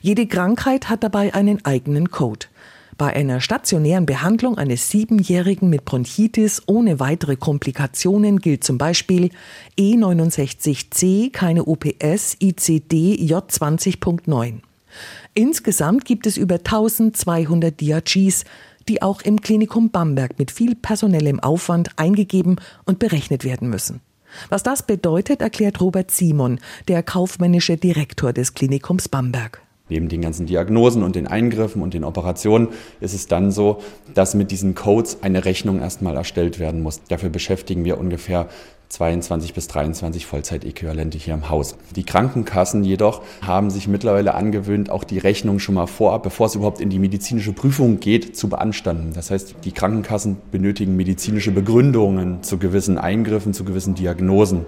Jede 0.00 0.26
Krankheit 0.26 0.88
hat 0.88 1.04
dabei 1.04 1.34
einen 1.34 1.64
eigenen 1.64 2.10
Code. 2.10 2.46
Bei 2.98 3.14
einer 3.14 3.40
stationären 3.40 4.06
Behandlung 4.06 4.58
eines 4.58 4.90
Siebenjährigen 4.90 5.70
mit 5.70 5.84
Bronchitis 5.84 6.62
ohne 6.66 6.98
weitere 6.98 7.36
Komplikationen 7.36 8.40
gilt 8.40 8.64
zum 8.64 8.76
Beispiel 8.76 9.30
E69C, 9.78 11.30
keine 11.30 11.64
UPS, 11.64 12.36
ICD 12.40 13.18
J20.9. 13.32 14.62
Insgesamt 15.34 16.04
gibt 16.04 16.26
es 16.26 16.36
über 16.36 16.56
1200 16.56 17.80
DRGs, 17.80 18.44
die 18.88 19.00
auch 19.00 19.22
im 19.22 19.40
Klinikum 19.40 19.90
Bamberg 19.90 20.38
mit 20.38 20.50
viel 20.50 20.74
personellem 20.74 21.40
Aufwand 21.40 21.90
eingegeben 21.96 22.56
und 22.84 22.98
berechnet 22.98 23.42
werden 23.42 23.70
müssen. 23.70 24.00
Was 24.50 24.62
das 24.62 24.82
bedeutet, 24.82 25.40
erklärt 25.40 25.80
Robert 25.80 26.10
Simon, 26.10 26.60
der 26.88 27.02
kaufmännische 27.02 27.78
Direktor 27.78 28.34
des 28.34 28.52
Klinikums 28.52 29.08
Bamberg. 29.08 29.62
Neben 29.88 30.08
den 30.08 30.20
ganzen 30.20 30.46
Diagnosen 30.46 31.02
und 31.02 31.16
den 31.16 31.26
Eingriffen 31.26 31.82
und 31.82 31.94
den 31.94 32.04
Operationen 32.04 32.68
ist 33.00 33.14
es 33.14 33.26
dann 33.26 33.50
so, 33.50 33.82
dass 34.14 34.34
mit 34.34 34.50
diesen 34.50 34.74
Codes 34.74 35.18
eine 35.22 35.44
Rechnung 35.44 35.80
erstmal 35.80 36.16
erstellt 36.16 36.58
werden 36.58 36.82
muss. 36.82 37.02
Dafür 37.08 37.30
beschäftigen 37.30 37.84
wir 37.84 37.98
ungefähr 37.98 38.48
22 38.92 39.54
bis 39.54 39.68
23 39.68 40.26
Vollzeitäquivalente 40.26 41.16
hier 41.16 41.32
im 41.32 41.48
Haus. 41.48 41.76
Die 41.96 42.04
Krankenkassen 42.04 42.84
jedoch 42.84 43.22
haben 43.40 43.70
sich 43.70 43.88
mittlerweile 43.88 44.34
angewöhnt, 44.34 44.90
auch 44.90 45.04
die 45.04 45.16
Rechnung 45.16 45.60
schon 45.60 45.76
mal 45.76 45.86
vorab, 45.86 46.22
bevor 46.22 46.46
es 46.46 46.56
überhaupt 46.56 46.78
in 46.78 46.90
die 46.90 46.98
medizinische 46.98 47.54
Prüfung 47.54 48.00
geht, 48.00 48.36
zu 48.36 48.50
beanstanden. 48.50 49.14
Das 49.14 49.30
heißt, 49.30 49.54
die 49.64 49.72
Krankenkassen 49.72 50.36
benötigen 50.50 50.94
medizinische 50.94 51.52
Begründungen 51.52 52.42
zu 52.42 52.58
gewissen 52.58 52.98
Eingriffen, 52.98 53.54
zu 53.54 53.64
gewissen 53.64 53.94
Diagnosen 53.94 54.66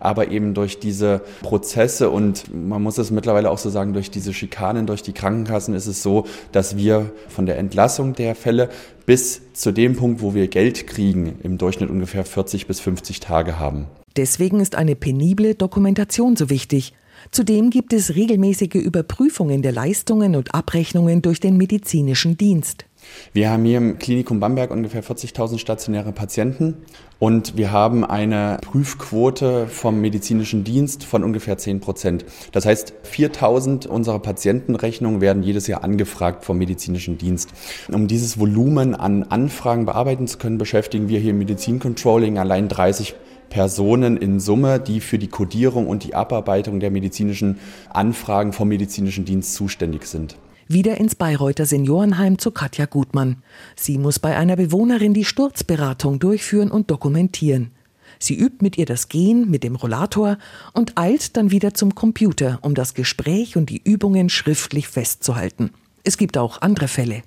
aber 0.00 0.30
eben 0.30 0.54
durch 0.54 0.80
diese 0.80 1.20
Prozesse 1.42 2.10
und 2.10 2.52
man 2.52 2.82
muss 2.82 2.98
es 2.98 3.10
mittlerweile 3.10 3.50
auch 3.50 3.58
so 3.58 3.70
sagen, 3.70 3.92
durch 3.92 4.10
diese 4.10 4.32
Schikanen, 4.32 4.86
durch 4.86 5.02
die 5.02 5.12
Krankenkassen 5.12 5.74
ist 5.74 5.86
es 5.86 6.02
so, 6.02 6.26
dass 6.52 6.76
wir 6.76 7.12
von 7.28 7.46
der 7.46 7.58
Entlassung 7.58 8.14
der 8.14 8.34
Fälle 8.34 8.70
bis 9.06 9.52
zu 9.52 9.72
dem 9.72 9.96
Punkt, 9.96 10.22
wo 10.22 10.34
wir 10.34 10.48
Geld 10.48 10.86
kriegen, 10.86 11.38
im 11.42 11.58
Durchschnitt 11.58 11.90
ungefähr 11.90 12.24
40 12.24 12.66
bis 12.66 12.80
50 12.80 13.20
Tage 13.20 13.58
haben. 13.58 13.86
Deswegen 14.16 14.58
ist 14.58 14.74
eine 14.74 14.96
penible 14.96 15.54
Dokumentation 15.54 16.34
so 16.34 16.50
wichtig. 16.50 16.94
Zudem 17.30 17.70
gibt 17.70 17.92
es 17.92 18.14
regelmäßige 18.14 18.76
Überprüfungen 18.76 19.62
der 19.62 19.72
Leistungen 19.72 20.34
und 20.34 20.54
Abrechnungen 20.54 21.22
durch 21.22 21.38
den 21.38 21.56
medizinischen 21.56 22.36
Dienst. 22.36 22.86
Wir 23.32 23.50
haben 23.50 23.64
hier 23.64 23.78
im 23.78 23.98
Klinikum 23.98 24.40
Bamberg 24.40 24.70
ungefähr 24.70 25.04
40.000 25.04 25.58
stationäre 25.58 26.12
Patienten 26.12 26.78
und 27.20 27.56
wir 27.56 27.70
haben 27.70 28.04
eine 28.04 28.56
Prüfquote 28.62 29.68
vom 29.68 30.00
medizinischen 30.00 30.64
Dienst 30.64 31.04
von 31.04 31.22
ungefähr 31.22 31.58
10 31.58 31.78
Prozent. 31.80 32.24
Das 32.50 32.64
heißt, 32.64 32.94
4.000 33.04 33.86
unserer 33.86 34.18
Patientenrechnungen 34.18 35.20
werden 35.20 35.42
jedes 35.42 35.66
Jahr 35.66 35.84
angefragt 35.84 36.44
vom 36.44 36.58
medizinischen 36.58 37.18
Dienst. 37.18 37.50
Um 37.92 38.08
dieses 38.08 38.40
Volumen 38.40 38.94
an 38.94 39.22
Anfragen 39.22 39.84
bearbeiten 39.84 40.26
zu 40.26 40.38
können, 40.38 40.56
beschäftigen 40.58 41.08
wir 41.08 41.20
hier 41.20 41.30
im 41.30 41.38
Medizincontrolling 41.38 42.38
allein 42.38 42.68
30 42.68 43.14
Personen 43.50 44.16
in 44.16 44.40
Summe, 44.40 44.80
die 44.80 45.00
für 45.00 45.18
die 45.18 45.28
Kodierung 45.28 45.88
und 45.88 46.04
die 46.04 46.14
Abarbeitung 46.14 46.80
der 46.80 46.90
medizinischen 46.90 47.58
Anfragen 47.90 48.54
vom 48.54 48.68
medizinischen 48.68 49.26
Dienst 49.26 49.54
zuständig 49.54 50.06
sind 50.06 50.36
wieder 50.72 50.98
ins 50.98 51.16
Bayreuther 51.16 51.66
Seniorenheim 51.66 52.38
zu 52.38 52.52
Katja 52.52 52.86
Gutmann. 52.86 53.42
Sie 53.76 53.98
muss 53.98 54.18
bei 54.18 54.36
einer 54.36 54.56
Bewohnerin 54.56 55.14
die 55.14 55.24
Sturzberatung 55.24 56.20
durchführen 56.20 56.70
und 56.70 56.90
dokumentieren. 56.90 57.72
Sie 58.18 58.36
übt 58.36 58.58
mit 58.60 58.78
ihr 58.78 58.86
das 58.86 59.08
Gehen 59.08 59.50
mit 59.50 59.64
dem 59.64 59.76
Rollator 59.76 60.38
und 60.72 60.96
eilt 60.96 61.36
dann 61.36 61.50
wieder 61.50 61.74
zum 61.74 61.94
Computer, 61.94 62.58
um 62.62 62.74
das 62.74 62.94
Gespräch 62.94 63.56
und 63.56 63.70
die 63.70 63.82
Übungen 63.82 64.28
schriftlich 64.28 64.88
festzuhalten. 64.88 65.70
Es 66.04 66.16
gibt 66.16 66.38
auch 66.38 66.62
andere 66.62 66.88
Fälle. 66.88 67.22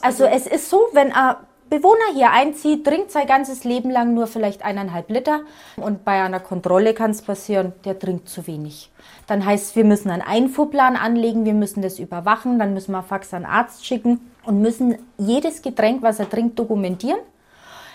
Also 0.00 0.24
es 0.24 0.46
ist 0.46 0.70
so, 0.70 0.88
wenn 0.92 1.12
ein 1.12 1.34
Bewohner 1.70 2.12
hier 2.14 2.32
einzieht, 2.32 2.84
trinkt 2.84 3.12
sein 3.12 3.28
ganzes 3.28 3.62
Leben 3.62 3.90
lang 3.90 4.12
nur 4.12 4.26
vielleicht 4.26 4.64
eineinhalb 4.64 5.08
Liter. 5.08 5.42
Und 5.76 6.04
bei 6.04 6.20
einer 6.20 6.40
Kontrolle 6.40 6.94
kann 6.94 7.12
es 7.12 7.22
passieren, 7.22 7.72
der 7.84 7.96
trinkt 7.96 8.28
zu 8.28 8.48
wenig. 8.48 8.90
Dann 9.28 9.46
heißt 9.46 9.70
es, 9.70 9.76
wir 9.76 9.84
müssen 9.84 10.10
einen 10.10 10.20
Einfuhrplan 10.20 10.96
anlegen, 10.96 11.44
wir 11.44 11.54
müssen 11.54 11.80
das 11.80 12.00
überwachen, 12.00 12.58
dann 12.58 12.74
müssen 12.74 12.90
wir 12.90 13.04
Fax 13.04 13.32
an 13.32 13.44
Arzt 13.44 13.86
schicken 13.86 14.20
und 14.44 14.60
müssen 14.60 14.98
jedes 15.16 15.62
Getränk, 15.62 16.02
was 16.02 16.18
er 16.18 16.28
trinkt, 16.28 16.58
dokumentieren. 16.58 17.20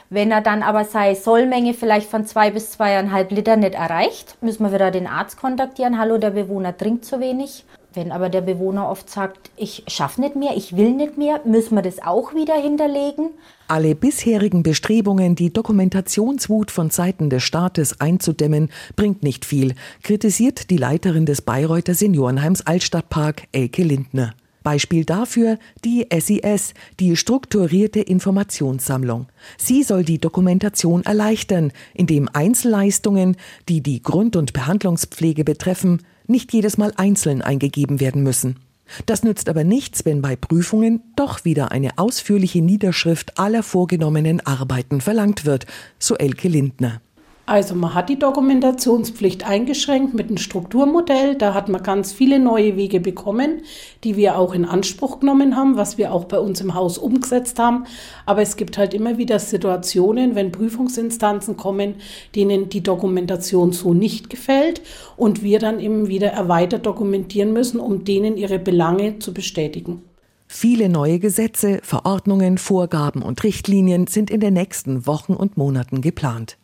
Wenn 0.10 0.32
er 0.32 0.42
dann 0.42 0.64
aber 0.64 0.86
seine 0.86 1.16
Sollmenge 1.16 1.74
vielleicht 1.74 2.10
von 2.10 2.26
zwei 2.26 2.52
bis 2.52 2.72
zweieinhalb 2.72 3.30
Liter 3.32 3.58
nicht 3.58 3.76
erreicht, 3.76 4.38
müssen 4.42 4.64
wir 4.64 4.72
wieder 4.72 4.92
den 4.92 5.08
Arzt 5.08 5.38
kontaktieren. 5.38 6.00
Hallo, 6.00 6.18
der 6.18 6.30
Bewohner 6.30 6.78
trinkt 6.78 7.04
zu 7.04 7.20
wenig. 7.20 7.66
Wenn 7.96 8.12
aber 8.12 8.30
der 8.30 8.42
Bewohner 8.42 8.90
oft 8.90 9.10
sagt, 9.10 9.50
ich 9.56 9.84
schaffe 9.88 10.22
nicht 10.22 10.36
mehr, 10.36 10.52
ich 10.56 10.76
will 10.76 10.92
nicht 10.92 11.18
mehr, 11.18 11.42
müssen 11.46 11.76
wir 11.76 11.82
das 11.82 12.02
auch 12.02 12.36
wieder 12.36 12.56
hinterlegen. 12.56 13.30
Alle 13.68 13.96
bisherigen 13.96 14.64
Bestrebungen, 14.64 15.36
die 15.36 15.52
Dokumentationswut 15.52 16.72
von 16.72 16.90
Seiten 16.90 17.30
des 17.30 17.44
Staates 17.44 18.00
einzudämmen, 18.00 18.70
bringt 18.96 19.24
nicht 19.24 19.46
viel, 19.46 19.74
kritisiert 20.04 20.70
die 20.70 20.78
Leiterin 20.78 21.26
des 21.26 21.42
Bayreuther 21.42 21.96
Seniorenheims 21.96 22.68
Altstadtpark, 22.68 23.48
Elke 23.54 23.84
Lindner. 23.84 24.34
Beispiel 24.66 25.06
dafür 25.06 25.58
die 25.86 26.08
SIS, 26.12 26.74
die 27.00 27.16
strukturierte 27.16 28.02
Informationssammlung. 28.02 29.28
Sie 29.58 29.84
soll 29.84 30.04
die 30.04 30.20
Dokumentation 30.20 31.04
erleichtern, 31.04 31.72
indem 31.94 32.28
Einzelleistungen, 32.34 33.38
die 33.70 33.82
die 33.82 34.02
Grund- 34.02 34.36
und 34.36 34.52
Behandlungspflege 34.52 35.46
betreffen, 35.46 36.02
nicht 36.28 36.52
jedes 36.52 36.78
Mal 36.78 36.92
einzeln 36.98 37.42
eingegeben 37.44 38.00
werden 38.00 38.24
müssen. 38.24 38.58
Das 39.06 39.24
nützt 39.24 39.50
aber 39.50 39.64
nichts, 39.64 40.04
wenn 40.06 40.22
bei 40.22 40.36
Prüfungen 40.36 41.02
doch 41.16 41.46
wieder 41.46 41.72
eine 41.72 41.98
ausführliche 41.98 42.62
Niederschrift 42.62 43.38
aller 43.40 43.64
vorgenommenen 43.64 44.46
Arbeiten 44.46 45.00
verlangt 45.00 45.46
wird, 45.46 45.66
so 46.00 46.16
Elke 46.16 46.48
Lindner. 46.48 47.02
Also 47.48 47.76
man 47.76 47.94
hat 47.94 48.10
die 48.10 48.18
Dokumentationspflicht 48.18 49.48
eingeschränkt 49.48 50.16
mit 50.16 50.30
einem 50.30 50.38
Strukturmodell. 50.38 51.36
Da 51.36 51.54
hat 51.54 51.70
man 51.70 51.84
ganz 51.84 52.12
viele 52.12 52.40
neue 52.40 52.76
Wege 52.76 53.00
bekommen, 53.00 53.62
die 54.04 54.16
wir 54.16 54.40
auch 54.40 54.56
in 54.56 54.66
Anspruch 54.66 55.20
genommen 55.20 55.56
haben, 55.56 55.78
was 55.78 56.00
wir 56.00 56.12
auch 56.12 56.26
bei 56.26 56.40
uns 56.40 56.60
im 56.62 56.74
Haus 56.74 56.98
umgesetzt 56.98 57.60
haben. 57.60 57.86
Aber 58.26 58.42
es 58.42 58.58
gibt 58.58 58.80
halt 58.80 58.96
immer 58.96 59.20
wieder 59.20 59.38
Situationen, 59.38 60.34
wenn 60.34 60.52
Prüfungsinstanzen 60.52 61.56
kommen, 61.56 61.96
denen 62.34 62.70
die 62.70 62.82
Dokumentation 62.82 63.74
so 63.74 63.94
nicht 63.94 64.32
gefällt 64.32 64.82
und 65.16 65.44
wir 65.44 65.60
dann 65.60 65.80
eben 65.80 66.08
wieder 66.08 66.30
erweitert 66.30 66.88
dokumentieren 66.88 67.54
müssen, 67.54 67.80
um 67.80 68.06
denen 68.06 68.38
ihre 68.38 68.58
Belange 68.58 69.20
zu 69.20 69.36
bestätigen. 69.36 70.02
Viele 70.48 70.90
neue 70.90 71.20
Gesetze, 71.20 71.80
Verordnungen, 71.84 72.58
Vorgaben 72.58 73.22
und 73.22 73.44
Richtlinien 73.44 74.08
sind 74.08 74.32
in 74.32 74.40
den 74.40 74.56
nächsten 74.56 75.06
Wochen 75.06 75.34
und 75.34 75.58
Monaten 75.58 76.02
geplant. 76.02 76.58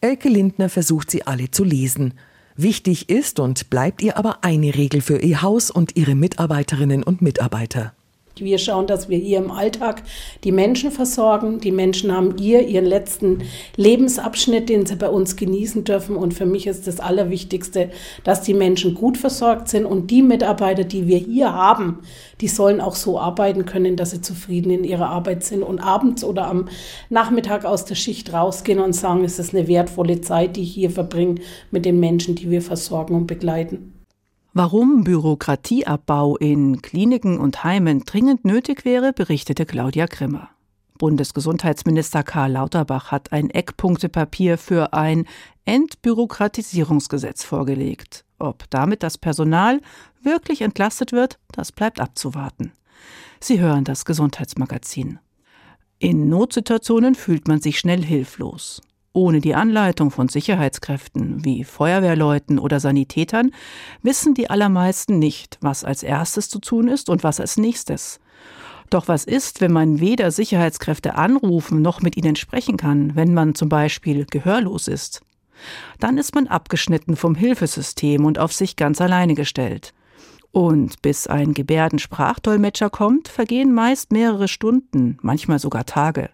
Elke 0.00 0.28
Lindner 0.28 0.68
versucht 0.68 1.10
sie 1.10 1.26
alle 1.26 1.50
zu 1.50 1.64
lesen. 1.64 2.14
Wichtig 2.56 3.10
ist 3.10 3.38
und 3.38 3.68
bleibt 3.70 4.02
ihr 4.02 4.16
aber 4.16 4.42
eine 4.42 4.74
Regel 4.74 5.00
für 5.00 5.18
ihr 5.18 5.42
Haus 5.42 5.70
und 5.70 5.96
ihre 5.96 6.14
Mitarbeiterinnen 6.14 7.02
und 7.02 7.20
Mitarbeiter. 7.20 7.94
Wir 8.38 8.58
schauen, 8.58 8.86
dass 8.86 9.08
wir 9.08 9.16
hier 9.16 9.38
im 9.38 9.50
Alltag 9.50 10.02
die 10.44 10.52
Menschen 10.52 10.90
versorgen. 10.90 11.58
Die 11.58 11.72
Menschen 11.72 12.14
haben 12.14 12.36
hier 12.36 12.68
ihren 12.68 12.84
letzten 12.84 13.44
Lebensabschnitt, 13.76 14.68
den 14.68 14.84
sie 14.84 14.96
bei 14.96 15.08
uns 15.08 15.36
genießen 15.36 15.84
dürfen. 15.84 16.16
Und 16.16 16.34
für 16.34 16.44
mich 16.44 16.66
ist 16.66 16.86
das 16.86 17.00
Allerwichtigste, 17.00 17.88
dass 18.24 18.42
die 18.42 18.52
Menschen 18.52 18.94
gut 18.94 19.16
versorgt 19.16 19.68
sind 19.68 19.86
und 19.86 20.10
die 20.10 20.20
Mitarbeiter, 20.20 20.84
die 20.84 21.06
wir 21.06 21.16
hier 21.16 21.54
haben, 21.54 22.00
die 22.42 22.48
sollen 22.48 22.82
auch 22.82 22.94
so 22.94 23.18
arbeiten 23.18 23.64
können, 23.64 23.96
dass 23.96 24.10
sie 24.10 24.20
zufrieden 24.20 24.70
in 24.70 24.84
ihrer 24.84 25.08
Arbeit 25.08 25.42
sind 25.42 25.62
und 25.62 25.78
abends 25.78 26.22
oder 26.22 26.46
am 26.46 26.68
Nachmittag 27.08 27.64
aus 27.64 27.86
der 27.86 27.94
Schicht 27.94 28.34
rausgehen 28.34 28.80
und 28.80 28.92
sagen, 28.92 29.24
es 29.24 29.38
ist 29.38 29.54
eine 29.54 29.66
wertvolle 29.66 30.20
Zeit, 30.20 30.56
die 30.56 30.62
ich 30.62 30.74
hier 30.74 30.90
verbringe 30.90 31.36
mit 31.70 31.86
den 31.86 32.00
Menschen, 32.00 32.34
die 32.34 32.50
wir 32.50 32.60
versorgen 32.60 33.14
und 33.14 33.26
begleiten. 33.26 33.95
Warum 34.58 35.04
Bürokratieabbau 35.04 36.38
in 36.38 36.80
Kliniken 36.80 37.38
und 37.38 37.62
Heimen 37.62 38.06
dringend 38.06 38.46
nötig 38.46 38.86
wäre, 38.86 39.12
berichtete 39.12 39.66
Claudia 39.66 40.06
Grimmer. 40.06 40.48
Bundesgesundheitsminister 40.96 42.22
Karl 42.22 42.52
Lauterbach 42.52 43.10
hat 43.10 43.32
ein 43.32 43.50
Eckpunktepapier 43.50 44.56
für 44.56 44.94
ein 44.94 45.26
Entbürokratisierungsgesetz 45.66 47.44
vorgelegt. 47.44 48.24
Ob 48.38 48.64
damit 48.70 49.02
das 49.02 49.18
Personal 49.18 49.82
wirklich 50.22 50.62
entlastet 50.62 51.12
wird, 51.12 51.38
das 51.52 51.70
bleibt 51.70 52.00
abzuwarten. 52.00 52.72
Sie 53.40 53.60
hören 53.60 53.84
das 53.84 54.06
Gesundheitsmagazin. 54.06 55.18
In 55.98 56.30
Notsituationen 56.30 57.14
fühlt 57.14 57.46
man 57.46 57.60
sich 57.60 57.78
schnell 57.78 58.02
hilflos. 58.02 58.80
Ohne 59.16 59.40
die 59.40 59.54
Anleitung 59.54 60.10
von 60.10 60.28
Sicherheitskräften 60.28 61.42
wie 61.42 61.64
Feuerwehrleuten 61.64 62.58
oder 62.58 62.80
Sanitätern 62.80 63.50
wissen 64.02 64.34
die 64.34 64.50
allermeisten 64.50 65.18
nicht, 65.18 65.56
was 65.62 65.84
als 65.84 66.02
erstes 66.02 66.50
zu 66.50 66.58
tun 66.58 66.86
ist 66.86 67.08
und 67.08 67.24
was 67.24 67.40
als 67.40 67.56
nächstes. 67.56 68.20
Doch 68.90 69.08
was 69.08 69.24
ist, 69.24 69.62
wenn 69.62 69.72
man 69.72 70.00
weder 70.00 70.30
Sicherheitskräfte 70.30 71.14
anrufen 71.14 71.80
noch 71.80 72.02
mit 72.02 72.18
ihnen 72.18 72.36
sprechen 72.36 72.76
kann, 72.76 73.16
wenn 73.16 73.32
man 73.32 73.54
zum 73.54 73.70
Beispiel 73.70 74.26
gehörlos 74.26 74.86
ist? 74.86 75.22
Dann 75.98 76.18
ist 76.18 76.34
man 76.34 76.46
abgeschnitten 76.46 77.16
vom 77.16 77.34
Hilfesystem 77.34 78.22
und 78.26 78.38
auf 78.38 78.52
sich 78.52 78.76
ganz 78.76 79.00
alleine 79.00 79.34
gestellt. 79.34 79.94
Und 80.52 81.00
bis 81.00 81.26
ein 81.26 81.54
Gebärdensprachdolmetscher 81.54 82.90
kommt, 82.90 83.28
vergehen 83.28 83.72
meist 83.72 84.12
mehrere 84.12 84.46
Stunden, 84.46 85.16
manchmal 85.22 85.58
sogar 85.58 85.86
Tage. 85.86 86.28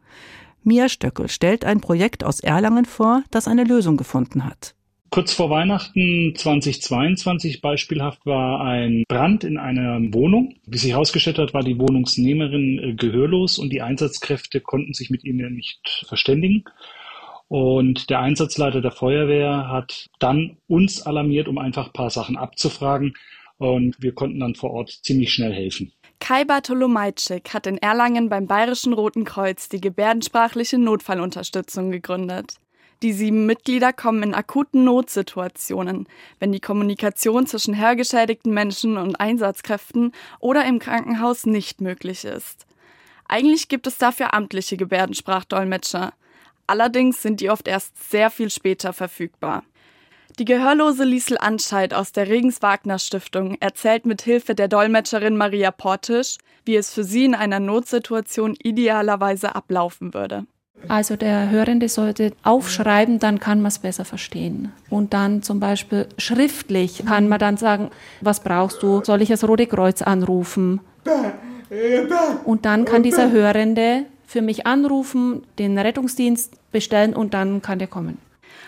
Mia 0.64 0.88
Stöckel 0.88 1.28
stellt 1.28 1.64
ein 1.64 1.80
Projekt 1.80 2.22
aus 2.22 2.40
Erlangen 2.40 2.84
vor, 2.84 3.24
das 3.30 3.48
eine 3.48 3.64
Lösung 3.64 3.96
gefunden 3.96 4.44
hat. 4.44 4.74
Kurz 5.10 5.34
vor 5.34 5.50
Weihnachten 5.50 6.32
2022 6.34 7.60
beispielhaft 7.60 8.24
war 8.24 8.62
ein 8.62 9.04
Brand 9.08 9.44
in 9.44 9.58
einer 9.58 10.00
Wohnung. 10.14 10.54
Wie 10.64 10.78
sich 10.78 10.92
herausgestellt 10.92 11.38
hat, 11.38 11.52
war 11.52 11.62
die 11.62 11.78
Wohnungsnehmerin 11.78 12.78
äh, 12.78 12.94
gehörlos 12.94 13.58
und 13.58 13.70
die 13.70 13.82
Einsatzkräfte 13.82 14.60
konnten 14.60 14.94
sich 14.94 15.10
mit 15.10 15.24
ihnen 15.24 15.54
nicht 15.54 16.04
verständigen. 16.08 16.64
Und 17.48 18.08
der 18.08 18.20
Einsatzleiter 18.20 18.80
der 18.80 18.92
Feuerwehr 18.92 19.68
hat 19.68 20.08
dann 20.18 20.56
uns 20.66 21.02
alarmiert, 21.02 21.46
um 21.46 21.58
einfach 21.58 21.88
ein 21.88 21.92
paar 21.92 22.08
Sachen 22.08 22.38
abzufragen. 22.38 23.12
Und 23.58 23.96
wir 24.00 24.14
konnten 24.14 24.40
dann 24.40 24.54
vor 24.54 24.70
Ort 24.70 24.90
ziemlich 25.02 25.34
schnell 25.34 25.52
helfen. 25.52 25.92
Kai 26.22 26.44
Bartolomajczyk 26.44 27.52
hat 27.52 27.66
in 27.66 27.78
Erlangen 27.78 28.28
beim 28.28 28.46
Bayerischen 28.46 28.92
Roten 28.92 29.24
Kreuz 29.24 29.68
die 29.68 29.80
gebärdensprachliche 29.80 30.78
Notfallunterstützung 30.78 31.90
gegründet. 31.90 32.54
Die 33.02 33.12
sieben 33.12 33.44
Mitglieder 33.44 33.92
kommen 33.92 34.22
in 34.22 34.32
akuten 34.32 34.84
Notsituationen, 34.84 36.06
wenn 36.38 36.52
die 36.52 36.60
Kommunikation 36.60 37.48
zwischen 37.48 37.76
hörgeschädigten 37.76 38.54
Menschen 38.54 38.98
und 38.98 39.16
Einsatzkräften 39.16 40.12
oder 40.38 40.64
im 40.64 40.78
Krankenhaus 40.78 41.44
nicht 41.44 41.80
möglich 41.80 42.24
ist. 42.24 42.66
Eigentlich 43.26 43.66
gibt 43.66 43.88
es 43.88 43.98
dafür 43.98 44.32
amtliche 44.32 44.76
Gebärdensprachdolmetscher. 44.76 46.12
Allerdings 46.68 47.20
sind 47.20 47.40
die 47.40 47.50
oft 47.50 47.66
erst 47.66 48.10
sehr 48.12 48.30
viel 48.30 48.48
später 48.48 48.92
verfügbar. 48.92 49.64
Die 50.38 50.46
gehörlose 50.46 51.04
Liesel 51.04 51.36
Anscheid 51.38 51.92
aus 51.92 52.12
der 52.12 52.26
Regens-Wagner-Stiftung 52.26 53.56
erzählt 53.60 54.06
mit 54.06 54.22
Hilfe 54.22 54.54
der 54.54 54.66
Dolmetscherin 54.66 55.36
Maria 55.36 55.70
Portisch, 55.70 56.38
wie 56.64 56.76
es 56.76 56.92
für 56.92 57.04
sie 57.04 57.26
in 57.26 57.34
einer 57.34 57.60
Notsituation 57.60 58.56
idealerweise 58.62 59.54
ablaufen 59.54 60.14
würde. 60.14 60.46
Also 60.88 61.16
der 61.16 61.50
Hörende 61.50 61.88
sollte 61.88 62.32
aufschreiben, 62.42 63.18
dann 63.18 63.40
kann 63.40 63.60
man 63.60 63.68
es 63.68 63.78
besser 63.78 64.06
verstehen. 64.06 64.72
Und 64.88 65.12
dann 65.12 65.42
zum 65.42 65.60
Beispiel 65.60 66.08
schriftlich 66.16 67.04
kann 67.06 67.28
man 67.28 67.38
dann 67.38 67.58
sagen, 67.58 67.90
was 68.22 68.40
brauchst 68.40 68.82
du? 68.82 69.04
Soll 69.04 69.20
ich 69.22 69.28
das 69.28 69.46
Rote 69.46 69.66
Kreuz 69.66 70.00
anrufen? 70.00 70.80
Und 72.44 72.64
dann 72.64 72.84
kann 72.86 73.02
dieser 73.02 73.30
Hörende 73.30 74.06
für 74.26 74.40
mich 74.40 74.66
anrufen, 74.66 75.42
den 75.58 75.78
Rettungsdienst 75.78 76.54
bestellen 76.72 77.14
und 77.14 77.34
dann 77.34 77.60
kann 77.60 77.78
der 77.78 77.88
kommen. 77.88 78.16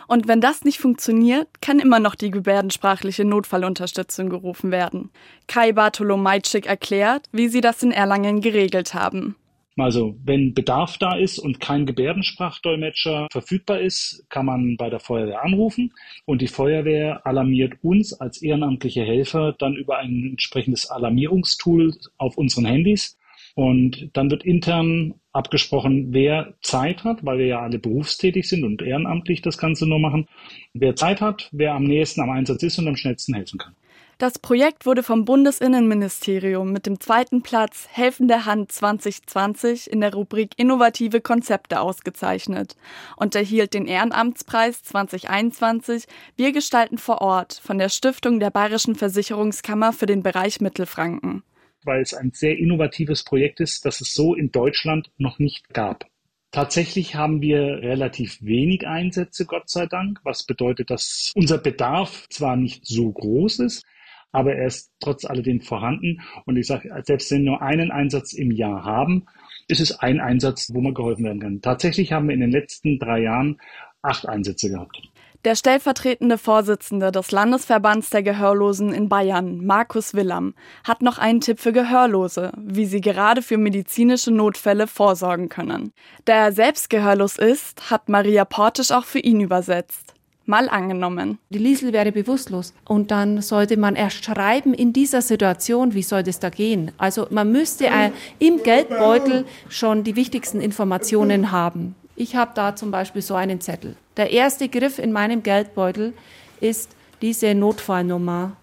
Und 0.06 0.28
wenn 0.28 0.40
das 0.40 0.64
nicht 0.64 0.78
funktioniert, 0.78 1.48
kann 1.60 1.78
immer 1.78 2.00
noch 2.00 2.14
die 2.14 2.30
gebärdensprachliche 2.30 3.24
Notfallunterstützung 3.24 4.28
gerufen 4.28 4.70
werden. 4.70 5.10
Kai 5.46 5.72
Bartolomajczyk 5.72 6.66
erklärt, 6.66 7.28
wie 7.32 7.48
sie 7.48 7.60
das 7.60 7.82
in 7.82 7.92
Erlangen 7.92 8.40
geregelt 8.40 8.94
haben. 8.94 9.36
Also 9.76 10.16
wenn 10.24 10.54
Bedarf 10.54 10.98
da 10.98 11.16
ist 11.16 11.38
und 11.38 11.58
kein 11.58 11.84
Gebärdensprachdolmetscher 11.84 13.26
verfügbar 13.32 13.80
ist, 13.80 14.24
kann 14.28 14.46
man 14.46 14.76
bei 14.76 14.88
der 14.88 15.00
Feuerwehr 15.00 15.42
anrufen 15.42 15.92
und 16.26 16.42
die 16.42 16.48
Feuerwehr 16.48 17.26
alarmiert 17.26 17.74
uns 17.82 18.12
als 18.12 18.40
ehrenamtliche 18.40 19.02
Helfer 19.02 19.52
dann 19.58 19.74
über 19.74 19.98
ein 19.98 20.28
entsprechendes 20.30 20.88
Alarmierungstool 20.90 21.92
auf 22.18 22.38
unseren 22.38 22.66
Handys 22.66 23.18
und 23.54 24.10
dann 24.12 24.30
wird 24.30 24.44
intern 24.44 25.14
abgesprochen, 25.32 26.08
wer 26.12 26.54
Zeit 26.62 27.04
hat, 27.04 27.24
weil 27.24 27.38
wir 27.38 27.46
ja 27.46 27.60
alle 27.60 27.78
berufstätig 27.78 28.48
sind 28.48 28.64
und 28.64 28.82
ehrenamtlich 28.82 29.42
das 29.42 29.58
Ganze 29.58 29.86
nur 29.86 29.98
machen, 29.98 30.28
wer 30.72 30.96
Zeit 30.96 31.20
hat, 31.20 31.48
wer 31.52 31.74
am 31.74 31.84
nächsten 31.84 32.20
am 32.20 32.30
Einsatz 32.30 32.62
ist 32.62 32.78
und 32.78 32.88
am 32.88 32.96
schnellsten 32.96 33.34
helfen 33.34 33.58
kann. 33.58 33.74
Das 34.18 34.38
Projekt 34.38 34.86
wurde 34.86 35.02
vom 35.02 35.24
Bundesinnenministerium 35.24 36.72
mit 36.72 36.86
dem 36.86 37.00
zweiten 37.00 37.42
Platz 37.42 37.88
Helfende 37.90 38.46
Hand 38.46 38.70
2020 38.70 39.90
in 39.90 40.00
der 40.00 40.14
Rubrik 40.14 40.52
Innovative 40.56 41.20
Konzepte 41.20 41.80
ausgezeichnet 41.80 42.76
und 43.16 43.34
erhielt 43.34 43.74
den 43.74 43.86
Ehrenamtspreis 43.86 44.84
2021 44.84 46.04
Wir 46.36 46.52
gestalten 46.52 46.98
vor 46.98 47.22
Ort 47.22 47.60
von 47.60 47.78
der 47.78 47.88
Stiftung 47.88 48.38
der 48.38 48.50
Bayerischen 48.50 48.94
Versicherungskammer 48.94 49.92
für 49.92 50.06
den 50.06 50.22
Bereich 50.22 50.60
Mittelfranken. 50.60 51.42
Weil 51.84 52.02
es 52.02 52.14
ein 52.14 52.32
sehr 52.32 52.58
innovatives 52.58 53.24
Projekt 53.24 53.60
ist, 53.60 53.84
das 53.84 54.00
es 54.00 54.14
so 54.14 54.34
in 54.34 54.50
Deutschland 54.50 55.10
noch 55.18 55.38
nicht 55.38 55.68
gab. 55.72 56.06
Tatsächlich 56.50 57.16
haben 57.16 57.40
wir 57.42 57.60
relativ 57.82 58.38
wenig 58.40 58.86
Einsätze, 58.86 59.44
Gott 59.44 59.68
sei 59.68 59.86
Dank, 59.86 60.20
was 60.22 60.46
bedeutet, 60.46 60.88
dass 60.88 61.32
unser 61.34 61.58
Bedarf 61.58 62.28
zwar 62.28 62.56
nicht 62.56 62.86
so 62.86 63.10
groß 63.10 63.58
ist, 63.58 63.84
aber 64.30 64.54
er 64.54 64.66
ist 64.66 64.92
trotz 65.00 65.24
alledem 65.24 65.60
vorhanden. 65.60 66.20
Und 66.44 66.56
ich 66.56 66.68
sage, 66.68 66.90
selbst 67.04 67.32
wenn 67.32 67.44
wir 67.44 67.50
nur 67.50 67.62
einen 67.62 67.90
Einsatz 67.90 68.32
im 68.32 68.52
Jahr 68.52 68.84
haben, 68.84 69.26
ist 69.66 69.80
es 69.80 69.98
ein 69.98 70.20
Einsatz, 70.20 70.70
wo 70.72 70.80
man 70.80 70.94
geholfen 70.94 71.24
werden 71.24 71.40
kann. 71.40 71.60
Tatsächlich 71.60 72.12
haben 72.12 72.28
wir 72.28 72.34
in 72.34 72.40
den 72.40 72.52
letzten 72.52 73.00
drei 73.00 73.22
Jahren 73.22 73.60
acht 74.02 74.28
Einsätze 74.28 74.70
gehabt. 74.70 75.02
Der 75.44 75.56
stellvertretende 75.56 76.38
Vorsitzende 76.38 77.12
des 77.12 77.30
Landesverbands 77.30 78.08
der 78.08 78.22
Gehörlosen 78.22 78.94
in 78.94 79.10
Bayern, 79.10 79.62
Markus 79.62 80.14
Willam, 80.14 80.54
hat 80.84 81.02
noch 81.02 81.18
einen 81.18 81.42
Tipp 81.42 81.60
für 81.60 81.74
Gehörlose, 81.74 82.50
wie 82.56 82.86
sie 82.86 83.02
gerade 83.02 83.42
für 83.42 83.58
medizinische 83.58 84.30
Notfälle 84.30 84.86
vorsorgen 84.86 85.50
können. 85.50 85.92
Da 86.24 86.32
er 86.32 86.52
selbst 86.52 86.88
gehörlos 86.88 87.36
ist, 87.36 87.90
hat 87.90 88.08
Maria 88.08 88.46
Portisch 88.46 88.90
auch 88.90 89.04
für 89.04 89.18
ihn 89.18 89.42
übersetzt. 89.42 90.14
Mal 90.46 90.70
angenommen. 90.70 91.38
Die 91.50 91.58
Liesel 91.58 91.92
wäre 91.92 92.12
bewusstlos. 92.12 92.72
Und 92.86 93.10
dann 93.10 93.42
sollte 93.42 93.76
man 93.76 93.96
erst 93.96 94.24
schreiben 94.24 94.72
in 94.72 94.94
dieser 94.94 95.20
Situation, 95.20 95.92
wie 95.92 96.02
soll 96.02 96.22
das 96.22 96.40
da 96.40 96.48
gehen. 96.48 96.90
Also 96.96 97.26
man 97.28 97.52
müsste 97.52 97.86
äh, 97.88 98.10
im 98.38 98.62
Geldbeutel 98.62 99.44
schon 99.68 100.04
die 100.04 100.16
wichtigsten 100.16 100.62
Informationen 100.62 101.52
haben. 101.52 101.96
Ich 102.16 102.36
habe 102.36 102.52
da 102.54 102.76
zum 102.76 102.90
Beispiel 102.90 103.22
so 103.22 103.34
einen 103.34 103.60
Zettel. 103.60 103.96
Der 104.16 104.30
erste 104.30 104.68
Griff 104.68 104.98
in 104.98 105.12
meinem 105.12 105.42
Geldbeutel 105.42 106.14
ist 106.60 106.90
diese 107.22 107.54
Notfallnummer. 107.54 108.56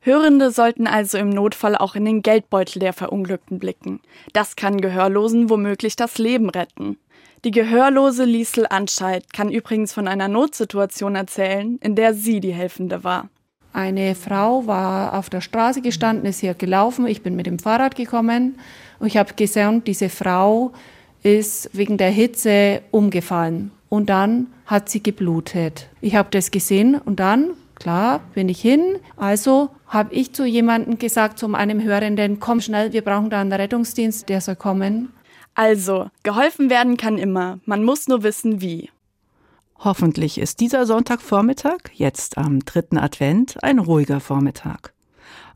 Hörende 0.00 0.50
sollten 0.50 0.86
also 0.86 1.18
im 1.18 1.30
Notfall 1.30 1.76
auch 1.76 1.94
in 1.94 2.04
den 2.04 2.22
Geldbeutel 2.22 2.80
der 2.80 2.92
Verunglückten 2.92 3.58
blicken. 3.58 4.00
Das 4.32 4.56
kann 4.56 4.80
Gehörlosen 4.80 5.50
womöglich 5.50 5.96
das 5.96 6.18
Leben 6.18 6.50
retten. 6.50 6.98
Die 7.44 7.50
gehörlose 7.50 8.24
Liesel 8.24 8.66
Anscheid 8.68 9.32
kann 9.32 9.50
übrigens 9.50 9.92
von 9.92 10.08
einer 10.08 10.28
Notsituation 10.28 11.14
erzählen, 11.14 11.78
in 11.80 11.94
der 11.94 12.14
sie 12.14 12.40
die 12.40 12.52
Helfende 12.52 13.04
war. 13.04 13.28
Eine 13.72 14.14
Frau 14.14 14.66
war 14.66 15.16
auf 15.16 15.30
der 15.30 15.40
Straße 15.40 15.82
gestanden, 15.82 16.26
ist 16.26 16.40
hier 16.40 16.54
gelaufen. 16.54 17.06
Ich 17.06 17.22
bin 17.22 17.36
mit 17.36 17.46
dem 17.46 17.58
Fahrrad 17.58 17.94
gekommen 17.94 18.58
und 18.98 19.06
ich 19.06 19.16
habe 19.16 19.34
gesehen, 19.34 19.84
diese 19.84 20.08
Frau 20.08 20.72
ist 21.36 21.70
wegen 21.72 21.98
der 21.98 22.10
Hitze 22.10 22.82
umgefallen 22.90 23.70
und 23.88 24.08
dann 24.08 24.48
hat 24.66 24.88
sie 24.88 25.02
geblutet. 25.02 25.88
Ich 26.00 26.14
habe 26.14 26.28
das 26.30 26.50
gesehen 26.50 26.94
und 26.96 27.20
dann, 27.20 27.50
klar, 27.74 28.20
bin 28.34 28.48
ich 28.48 28.60
hin. 28.60 28.96
Also 29.16 29.70
habe 29.86 30.14
ich 30.14 30.32
zu 30.32 30.44
jemandem 30.44 30.98
gesagt, 30.98 31.38
zu 31.38 31.52
einem 31.54 31.82
Hörenden, 31.82 32.40
komm 32.40 32.60
schnell, 32.60 32.92
wir 32.92 33.02
brauchen 33.02 33.30
da 33.30 33.40
einen 33.40 33.52
Rettungsdienst, 33.52 34.28
der 34.28 34.40
soll 34.40 34.56
kommen. 34.56 35.12
Also, 35.54 36.08
geholfen 36.22 36.70
werden 36.70 36.96
kann 36.96 37.18
immer, 37.18 37.58
man 37.64 37.82
muss 37.82 38.06
nur 38.06 38.22
wissen, 38.22 38.60
wie. 38.60 38.90
Hoffentlich 39.80 40.38
ist 40.38 40.60
dieser 40.60 40.86
Sonntagvormittag, 40.86 41.78
jetzt 41.94 42.38
am 42.38 42.60
dritten 42.64 42.98
Advent, 42.98 43.62
ein 43.62 43.78
ruhiger 43.78 44.20
Vormittag. 44.20 44.92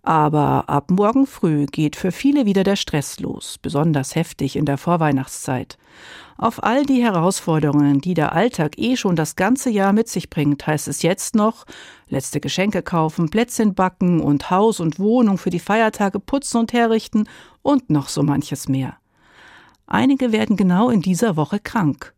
Aber 0.05 0.69
ab 0.69 0.91
morgen 0.91 1.29
früh 1.29 1.67
geht 1.67 1.95
für 1.95 2.11
viele 2.11 2.45
wieder 2.45 2.65
der 2.65 2.75
Stress 2.75 3.21
los, 3.21 3.59
besonders 3.63 4.17
heftig 4.17 4.57
in 4.57 4.65
der 4.65 4.77
Vorweihnachtszeit. 4.77 5.79
Auf 6.37 6.61
all 6.61 6.85
die 6.85 7.01
Herausforderungen, 7.01 8.01
die 8.01 8.15
der 8.15 8.33
Alltag 8.33 8.77
eh 8.79 8.97
schon 8.97 9.15
das 9.15 9.37
ganze 9.37 9.71
Jahr 9.71 9.93
mit 9.93 10.09
sich 10.09 10.29
bringt, 10.29 10.67
heißt 10.67 10.89
es 10.89 11.03
jetzt 11.03 11.37
noch, 11.37 11.67
letzte 12.09 12.41
Geschenke 12.41 12.83
kaufen, 12.83 13.31
Plätzchen 13.31 13.75
backen 13.75 14.21
und 14.21 14.51
Haus 14.51 14.81
und 14.81 14.99
Wohnung 14.99 15.39
für 15.39 15.51
die 15.51 15.61
Feiertage 15.61 16.19
putzen 16.19 16.59
und 16.59 16.73
herrichten 16.73 17.29
und 17.63 17.89
noch 17.89 18.09
so 18.09 18.25
manches 18.25 18.69
mehr. 18.69 18.97
Einige 19.87 20.33
werden 20.33 20.57
genau 20.57 20.91
in 20.91 21.01
dieser 21.01 21.37
Woche 21.37 21.61
krank. 21.61 22.13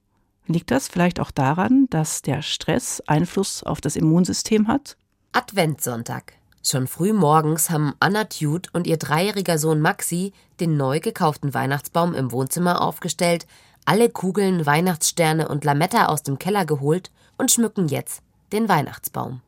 Liegt 0.47 0.71
das 0.71 0.89
vielleicht 0.89 1.21
auch 1.21 1.31
daran, 1.31 1.87
dass 1.91 2.23
der 2.23 2.41
Stress 2.41 3.03
Einfluss 3.07 3.63
auf 3.63 3.83
das 3.83 3.97
Immunsystem 3.97 4.69
hat? 4.69 4.97
Adventssonntag. 5.33 6.35
Schon 6.67 6.87
früh 6.87 7.13
morgens 7.13 7.69
haben 7.69 7.93
Anna 8.01 8.25
Tude 8.25 8.71
und 8.73 8.87
ihr 8.87 8.97
dreijähriger 8.97 9.59
Sohn 9.59 9.83
Maxi 9.83 10.33
den 10.61 10.79
neu 10.79 10.99
gekauften 10.99 11.53
Weihnachtsbaum 11.53 12.15
im 12.15 12.33
Wohnzimmer 12.33 12.81
aufgestellt, 12.81 13.47
alle 13.85 14.09
Kugeln, 14.09 14.65
Weihnachtssterne 14.65 15.49
und 15.49 15.65
Lametta 15.65 16.07
aus 16.07 16.23
dem 16.23 16.39
Keller 16.39 16.65
geholt 16.65 17.11
und 17.37 17.53
schmücken 17.53 17.89
jetzt 17.89 18.23
den 18.53 18.67
Weihnachtsbaum. 18.71 19.43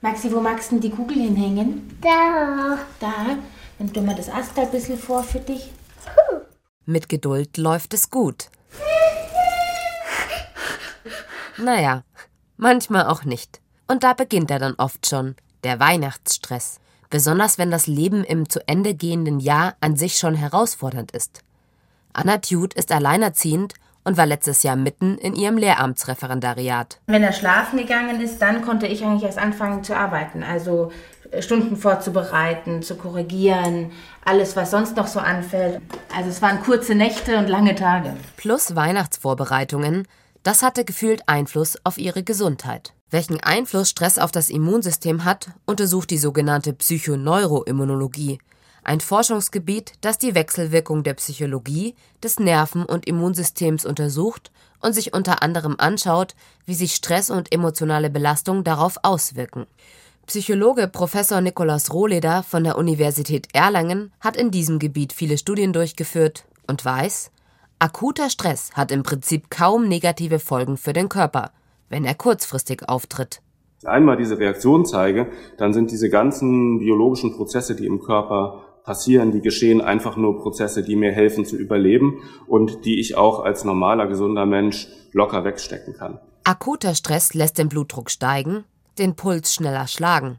Maxi, 0.00 0.32
wo 0.32 0.40
magst 0.40 0.70
du 0.70 0.78
die 0.78 0.90
Kugeln 0.90 1.18
hinhängen? 1.18 1.98
Da. 2.00 2.78
Da. 3.00 3.36
Dann 3.80 3.92
tun 3.92 4.06
wir 4.06 4.14
das 4.14 4.28
Astal 4.28 4.66
ein 4.66 4.70
bisschen 4.70 4.96
vor 4.96 5.24
für 5.24 5.40
dich. 5.40 5.72
Mit 6.86 7.08
Geduld 7.08 7.56
läuft 7.56 7.94
es 7.94 8.10
gut. 8.10 8.48
Naja, 11.58 12.04
manchmal 12.56 13.06
auch 13.06 13.24
nicht. 13.24 13.60
Und 13.88 14.04
da 14.04 14.12
beginnt 14.12 14.52
er 14.52 14.60
dann 14.60 14.74
oft 14.76 15.08
schon, 15.08 15.34
der 15.64 15.80
Weihnachtsstress. 15.80 16.80
Besonders 17.10 17.58
wenn 17.58 17.70
das 17.70 17.86
Leben 17.86 18.24
im 18.24 18.48
zu 18.48 18.60
Ende 18.68 18.94
gehenden 18.94 19.40
Jahr 19.40 19.74
an 19.80 19.96
sich 19.96 20.18
schon 20.18 20.34
herausfordernd 20.34 21.10
ist. 21.10 21.42
Anna 22.12 22.38
Tude 22.38 22.76
ist 22.76 22.92
alleinerziehend 22.92 23.74
und 24.04 24.16
war 24.16 24.26
letztes 24.26 24.62
Jahr 24.62 24.76
mitten 24.76 25.18
in 25.18 25.34
ihrem 25.34 25.58
Lehramtsreferendariat. 25.58 27.00
Wenn 27.06 27.22
er 27.22 27.32
schlafen 27.32 27.78
gegangen 27.78 28.20
ist, 28.20 28.40
dann 28.40 28.62
konnte 28.62 28.86
ich 28.86 29.04
eigentlich 29.04 29.24
erst 29.24 29.38
anfangen 29.38 29.84
zu 29.84 29.96
arbeiten. 29.96 30.42
Also 30.42 30.90
Stunden 31.40 31.76
vorzubereiten, 31.76 32.82
zu 32.82 32.96
korrigieren, 32.96 33.92
alles, 34.24 34.56
was 34.56 34.70
sonst 34.70 34.96
noch 34.96 35.06
so 35.06 35.20
anfällt. 35.20 35.80
Also 36.16 36.30
es 36.30 36.42
waren 36.42 36.62
kurze 36.62 36.94
Nächte 36.94 37.38
und 37.38 37.48
lange 37.48 37.74
Tage. 37.74 38.16
Plus 38.36 38.74
Weihnachtsvorbereitungen, 38.74 40.08
das 40.42 40.62
hatte 40.62 40.84
gefühlt 40.84 41.22
Einfluss 41.26 41.78
auf 41.84 41.98
ihre 41.98 42.22
Gesundheit. 42.22 42.94
Welchen 43.10 43.40
Einfluss 43.40 43.90
Stress 43.90 44.18
auf 44.18 44.30
das 44.30 44.50
Immunsystem 44.50 45.24
hat, 45.24 45.50
untersucht 45.66 46.10
die 46.10 46.18
sogenannte 46.18 46.72
Psychoneuroimmunologie, 46.72 48.38
ein 48.84 49.00
Forschungsgebiet, 49.00 49.92
das 50.00 50.16
die 50.18 50.34
Wechselwirkung 50.34 51.02
der 51.02 51.14
Psychologie, 51.14 51.94
des 52.22 52.38
Nerven- 52.38 52.84
und 52.86 53.06
Immunsystems 53.06 53.84
untersucht 53.84 54.50
und 54.80 54.94
sich 54.94 55.12
unter 55.12 55.42
anderem 55.42 55.74
anschaut, 55.78 56.34
wie 56.66 56.74
sich 56.74 56.94
Stress 56.94 57.30
und 57.30 57.52
emotionale 57.52 58.10
Belastung 58.10 58.64
darauf 58.64 58.96
auswirken. 59.02 59.66
Psychologe 60.26 60.86
Professor 60.86 61.40
Nikolaus 61.40 61.92
Rohleder 61.92 62.44
von 62.44 62.62
der 62.62 62.78
Universität 62.78 63.48
Erlangen 63.52 64.12
hat 64.20 64.36
in 64.36 64.52
diesem 64.52 64.78
Gebiet 64.78 65.12
viele 65.12 65.36
Studien 65.36 65.72
durchgeführt 65.72 66.44
und 66.68 66.84
weiß, 66.84 67.32
akuter 67.80 68.30
Stress 68.30 68.70
hat 68.74 68.92
im 68.92 69.02
Prinzip 69.02 69.50
kaum 69.50 69.88
negative 69.88 70.38
Folgen 70.38 70.76
für 70.76 70.92
den 70.92 71.08
Körper, 71.08 71.50
wenn 71.90 72.06
er 72.06 72.14
kurzfristig 72.14 72.88
auftritt. 72.88 73.42
Einmal 73.84 74.16
diese 74.16 74.38
Reaktion 74.38 74.86
zeige, 74.86 75.26
dann 75.58 75.74
sind 75.74 75.90
diese 75.90 76.08
ganzen 76.08 76.78
biologischen 76.78 77.36
Prozesse, 77.36 77.76
die 77.76 77.86
im 77.86 78.00
Körper 78.00 78.62
passieren, 78.84 79.32
die 79.32 79.40
geschehen 79.40 79.80
einfach 79.80 80.16
nur 80.16 80.38
Prozesse, 80.38 80.82
die 80.82 80.96
mir 80.96 81.12
helfen 81.12 81.44
zu 81.44 81.56
überleben 81.56 82.22
und 82.46 82.84
die 82.84 83.00
ich 83.00 83.16
auch 83.16 83.40
als 83.40 83.64
normaler, 83.64 84.06
gesunder 84.06 84.46
Mensch 84.46 84.88
locker 85.12 85.44
wegstecken 85.44 85.94
kann. 85.94 86.18
Akuter 86.44 86.94
Stress 86.94 87.34
lässt 87.34 87.58
den 87.58 87.68
Blutdruck 87.68 88.10
steigen, 88.10 88.64
den 88.98 89.16
Puls 89.16 89.54
schneller 89.54 89.86
schlagen. 89.86 90.38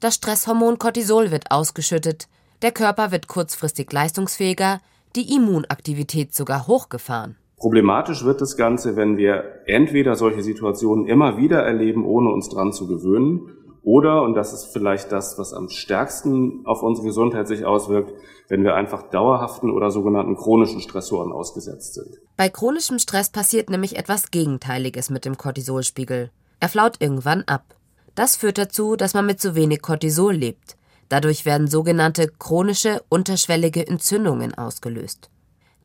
Das 0.00 0.16
Stresshormon 0.16 0.78
Cortisol 0.78 1.30
wird 1.30 1.50
ausgeschüttet, 1.50 2.28
der 2.62 2.72
Körper 2.72 3.12
wird 3.12 3.28
kurzfristig 3.28 3.92
leistungsfähiger, 3.92 4.80
die 5.14 5.34
Immunaktivität 5.34 6.34
sogar 6.34 6.66
hochgefahren. 6.66 7.36
Problematisch 7.56 8.24
wird 8.24 8.40
das 8.40 8.56
Ganze, 8.56 8.96
wenn 8.96 9.16
wir 9.16 9.62
entweder 9.66 10.14
solche 10.14 10.42
Situationen 10.42 11.06
immer 11.06 11.38
wieder 11.38 11.62
erleben, 11.62 12.04
ohne 12.04 12.30
uns 12.30 12.48
dran 12.48 12.72
zu 12.72 12.86
gewöhnen, 12.86 13.52
oder, 13.86 14.22
und 14.22 14.34
das 14.34 14.52
ist 14.52 14.72
vielleicht 14.72 15.12
das, 15.12 15.38
was 15.38 15.52
am 15.52 15.68
stärksten 15.68 16.66
auf 16.66 16.82
unsere 16.82 17.06
Gesundheit 17.06 17.46
sich 17.46 17.64
auswirkt, 17.64 18.12
wenn 18.48 18.64
wir 18.64 18.74
einfach 18.74 19.10
dauerhaften 19.10 19.70
oder 19.70 19.92
sogenannten 19.92 20.34
chronischen 20.34 20.80
Stressoren 20.80 21.30
ausgesetzt 21.30 21.94
sind. 21.94 22.18
Bei 22.36 22.48
chronischem 22.48 22.98
Stress 22.98 23.30
passiert 23.30 23.70
nämlich 23.70 23.96
etwas 23.96 24.32
Gegenteiliges 24.32 25.08
mit 25.08 25.24
dem 25.24 25.36
Cortisolspiegel. 25.36 26.32
Er 26.58 26.68
flaut 26.68 26.96
irgendwann 26.98 27.44
ab. 27.44 27.76
Das 28.16 28.34
führt 28.34 28.58
dazu, 28.58 28.96
dass 28.96 29.14
man 29.14 29.24
mit 29.24 29.40
zu 29.40 29.54
wenig 29.54 29.82
Cortisol 29.82 30.34
lebt. 30.34 30.76
Dadurch 31.08 31.46
werden 31.46 31.68
sogenannte 31.68 32.26
chronische 32.26 33.02
unterschwellige 33.08 33.86
Entzündungen 33.86 34.52
ausgelöst. 34.58 35.30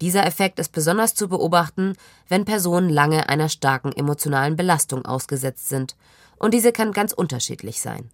Dieser 0.01 0.25
Effekt 0.25 0.59
ist 0.59 0.71
besonders 0.71 1.13
zu 1.13 1.29
beobachten, 1.29 1.93
wenn 2.27 2.43
Personen 2.43 2.89
lange 2.89 3.29
einer 3.29 3.49
starken 3.49 3.91
emotionalen 3.91 4.55
Belastung 4.55 5.05
ausgesetzt 5.05 5.69
sind 5.69 5.95
und 6.37 6.55
diese 6.55 6.71
kann 6.71 6.91
ganz 6.91 7.13
unterschiedlich 7.13 7.81
sein. 7.81 8.09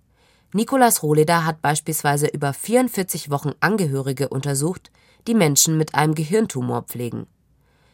Nikolas 0.51 1.01
Rohleder 1.01 1.45
hat 1.45 1.61
beispielsweise 1.61 2.27
über 2.27 2.53
44 2.53 3.31
Wochen 3.31 3.51
Angehörige 3.61 4.27
untersucht, 4.27 4.91
die 5.27 5.33
Menschen 5.33 5.77
mit 5.77 5.95
einem 5.95 6.13
Gehirntumor 6.13 6.83
pflegen. 6.83 7.25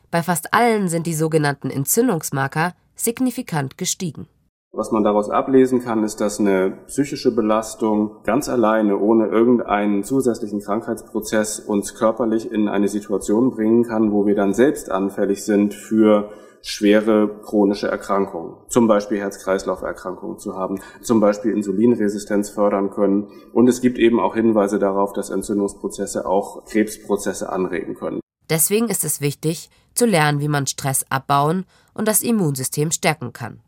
Bei 0.09 0.23
fast 0.23 0.53
allen 0.53 0.89
sind 0.89 1.05
die 1.05 1.15
sogenannten 1.15 1.69
Entzündungsmarker 1.69 2.75
signifikant 2.95 3.77
gestiegen. 3.77 4.27
Was 4.75 4.89
man 4.89 5.03
daraus 5.03 5.29
ablesen 5.29 5.83
kann, 5.83 6.03
ist, 6.03 6.19
dass 6.19 6.39
eine 6.39 6.71
psychische 6.87 7.35
Belastung 7.35 8.23
ganz 8.23 8.49
alleine, 8.49 8.97
ohne 8.97 9.27
irgendeinen 9.27 10.03
zusätzlichen 10.03 10.61
Krankheitsprozess, 10.61 11.59
uns 11.59 11.93
körperlich 11.93 12.51
in 12.51 12.67
eine 12.67 12.87
Situation 12.87 13.51
bringen 13.51 13.83
kann, 13.83 14.11
wo 14.11 14.25
wir 14.25 14.33
dann 14.33 14.55
selbst 14.55 14.89
anfällig 14.89 15.45
sind 15.45 15.75
für 15.75 16.31
schwere 16.63 17.29
chronische 17.43 17.87
Erkrankungen, 17.87 18.55
zum 18.67 18.87
Beispiel 18.87 19.19
Herz-Kreislauf-Erkrankungen 19.19 20.39
zu 20.39 20.55
haben, 20.55 20.79
zum 21.03 21.19
Beispiel 21.19 21.51
Insulinresistenz 21.51 22.49
fördern 22.49 22.89
können. 22.89 23.27
Und 23.53 23.69
es 23.69 23.79
gibt 23.79 23.99
eben 23.99 24.19
auch 24.19 24.33
Hinweise 24.33 24.79
darauf, 24.79 25.13
dass 25.13 25.29
Entzündungsprozesse 25.29 26.25
auch 26.25 26.65
Krebsprozesse 26.65 27.51
anregen 27.51 27.93
können. 27.93 28.21
Deswegen 28.49 28.89
ist 28.89 29.03
es 29.03 29.21
wichtig, 29.21 29.69
zu 29.93 30.07
lernen, 30.07 30.39
wie 30.39 30.47
man 30.47 30.65
Stress 30.65 31.05
abbauen 31.11 31.65
und 31.93 32.07
das 32.07 32.23
Immunsystem 32.23 32.89
stärken 32.89 33.33
kann. 33.33 33.59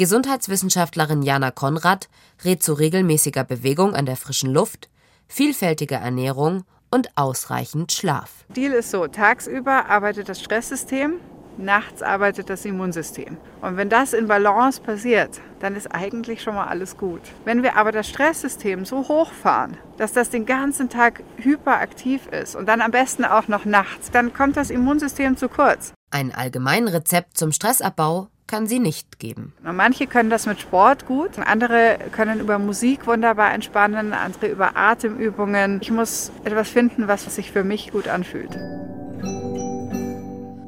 Gesundheitswissenschaftlerin 0.00 1.20
Jana 1.20 1.50
Konrad 1.50 2.08
rät 2.42 2.62
zu 2.62 2.72
regelmäßiger 2.72 3.44
Bewegung 3.44 3.94
an 3.94 4.06
der 4.06 4.16
frischen 4.16 4.50
Luft, 4.50 4.88
vielfältiger 5.28 5.98
Ernährung 5.98 6.64
und 6.90 7.10
ausreichend 7.16 7.92
Schlaf. 7.92 8.46
Deal 8.48 8.72
ist 8.72 8.92
so, 8.92 9.08
tagsüber 9.08 9.90
arbeitet 9.90 10.30
das 10.30 10.40
Stresssystem 10.40 11.20
nachts 11.58 12.02
arbeitet 12.02 12.48
das 12.48 12.64
Immunsystem. 12.64 13.36
Und 13.60 13.76
wenn 13.76 13.90
das 13.90 14.14
in 14.14 14.26
Balance 14.26 14.80
passiert, 14.80 15.40
dann 15.60 15.76
ist 15.76 15.88
eigentlich 15.88 16.42
schon 16.42 16.54
mal 16.54 16.66
alles 16.66 16.96
gut. 16.96 17.20
Wenn 17.44 17.62
wir 17.62 17.76
aber 17.76 17.92
das 17.92 18.08
Stresssystem 18.08 18.84
so 18.84 19.08
hochfahren, 19.08 19.76
dass 19.98 20.12
das 20.12 20.30
den 20.30 20.46
ganzen 20.46 20.88
Tag 20.88 21.22
hyperaktiv 21.36 22.26
ist 22.28 22.56
und 22.56 22.66
dann 22.66 22.80
am 22.80 22.90
besten 22.90 23.24
auch 23.24 23.48
noch 23.48 23.64
nachts, 23.64 24.10
dann 24.10 24.32
kommt 24.32 24.56
das 24.56 24.70
Immunsystem 24.70 25.36
zu 25.36 25.48
kurz. 25.48 25.92
Ein 26.10 26.34
Allgemeinrezept 26.34 27.36
zum 27.36 27.52
Stressabbau 27.52 28.28
kann 28.50 28.66
sie 28.66 28.80
nicht 28.80 29.18
geben. 29.18 29.52
Manche 29.62 30.06
können 30.06 30.28
das 30.28 30.46
mit 30.46 30.60
Sport 30.60 31.06
gut, 31.06 31.38
andere 31.38 31.98
können 32.12 32.40
über 32.40 32.58
Musik 32.58 33.06
wunderbar 33.06 33.54
entspannen, 33.54 34.12
andere 34.12 34.48
über 34.48 34.76
Atemübungen. 34.76 35.78
Ich 35.80 35.90
muss 35.90 36.32
etwas 36.44 36.68
finden, 36.68 37.08
was 37.08 37.32
sich 37.34 37.52
für 37.52 37.64
mich 37.64 37.92
gut 37.92 38.08
anfühlt 38.08 38.56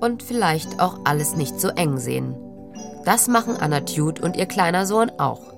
und 0.02 0.24
vielleicht 0.24 0.80
auch 0.80 0.98
alles 1.04 1.36
nicht 1.36 1.60
so 1.60 1.68
eng 1.68 1.96
sehen. 1.96 2.34
Das 3.04 3.28
machen 3.28 3.56
Anna 3.56 3.80
Tude 3.80 4.20
und 4.20 4.36
ihr 4.36 4.46
kleiner 4.46 4.84
Sohn 4.84 5.10
auch. 5.18 5.54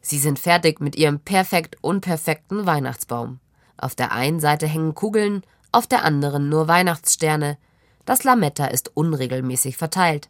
Sie 0.00 0.18
sind 0.18 0.38
fertig 0.38 0.80
mit 0.80 0.96
ihrem 0.96 1.18
perfekt 1.18 1.76
unperfekten 1.80 2.66
Weihnachtsbaum. 2.66 3.40
Auf 3.76 3.96
der 3.96 4.12
einen 4.12 4.38
Seite 4.38 4.66
hängen 4.66 4.94
Kugeln, 4.94 5.42
auf 5.72 5.88
der 5.88 6.04
anderen 6.04 6.48
nur 6.48 6.68
Weihnachtssterne. 6.68 7.58
Das 8.04 8.22
Lametta 8.22 8.66
ist 8.66 8.96
unregelmäßig 8.96 9.76
verteilt. 9.76 10.28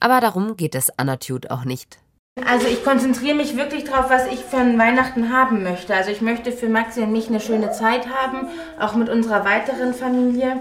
Aber 0.00 0.20
darum 0.20 0.56
geht 0.56 0.74
es 0.74 0.90
Anna 0.98 1.16
Tude 1.16 1.50
auch 1.50 1.64
nicht. 1.64 1.98
Also 2.44 2.66
ich 2.66 2.84
konzentriere 2.84 3.34
mich 3.34 3.56
wirklich 3.56 3.84
darauf, 3.84 4.10
was 4.10 4.26
ich 4.26 4.40
für 4.40 4.58
ein 4.58 4.78
Weihnachten 4.78 5.32
haben 5.32 5.62
möchte. 5.62 5.94
Also 5.94 6.10
ich 6.10 6.20
möchte 6.20 6.52
für 6.52 6.68
Maxi 6.68 7.00
und 7.00 7.10
mich 7.10 7.28
eine 7.28 7.40
schöne 7.40 7.72
Zeit 7.72 8.08
haben, 8.08 8.48
auch 8.78 8.94
mit 8.94 9.08
unserer 9.08 9.46
weiteren 9.46 9.94
Familie. 9.94 10.58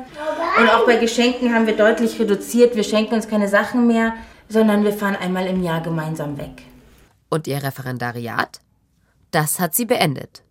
Und 0.58 0.70
auch 0.70 0.86
bei 0.86 0.96
Geschenken 0.96 1.54
haben 1.54 1.68
wir 1.68 1.76
deutlich 1.76 2.18
reduziert. 2.18 2.78
Wir 2.78 2.86
schenken 2.86 3.16
uns 3.16 3.28
keine 3.28 3.50
Sachen 3.50 3.88
mehr, 3.88 4.14
sondern 4.48 4.86
wir 4.86 4.94
fahren 4.94 5.18
einmal 5.18 5.48
im 5.48 5.64
Jahr 5.64 5.82
gemeinsam 5.82 6.38
weg. 6.38 6.64
Und 7.30 7.46
ihr 7.46 7.62
Referendariat? 7.62 8.62
Das 9.32 9.60
hat 9.60 9.76
sie 9.76 9.86
beendet. 9.86 10.44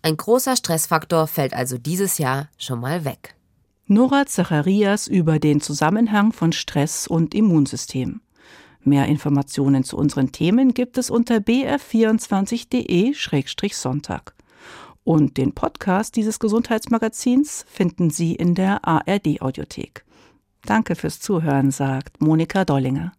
Ein 0.00 0.16
großer 0.16 0.56
Stressfaktor 0.56 1.26
fällt 1.26 1.52
also 1.52 1.76
dieses 1.76 2.16
Jahr 2.16 2.48
schon 2.56 2.80
mal 2.80 3.04
weg. 3.04 3.34
Nora 3.92 4.24
Zacharias 4.24 5.06
über 5.06 5.38
den 5.38 5.60
Zusammenhang 5.60 6.32
von 6.32 6.52
Stress 6.52 7.06
und 7.06 7.34
Immunsystem. 7.34 8.22
Mehr 8.82 9.04
Informationen 9.04 9.84
zu 9.84 9.98
unseren 9.98 10.32
Themen 10.32 10.72
gibt 10.72 10.96
es 10.96 11.10
unter 11.10 11.36
br24.de-sonntag. 11.36 14.32
Und 15.04 15.36
den 15.36 15.52
Podcast 15.52 16.16
dieses 16.16 16.38
Gesundheitsmagazins 16.38 17.66
finden 17.68 18.08
Sie 18.08 18.34
in 18.34 18.54
der 18.54 18.88
ARD-Audiothek. 18.88 20.06
Danke 20.64 20.94
fürs 20.94 21.20
Zuhören, 21.20 21.70
sagt 21.70 22.22
Monika 22.22 22.64
Dollinger. 22.64 23.12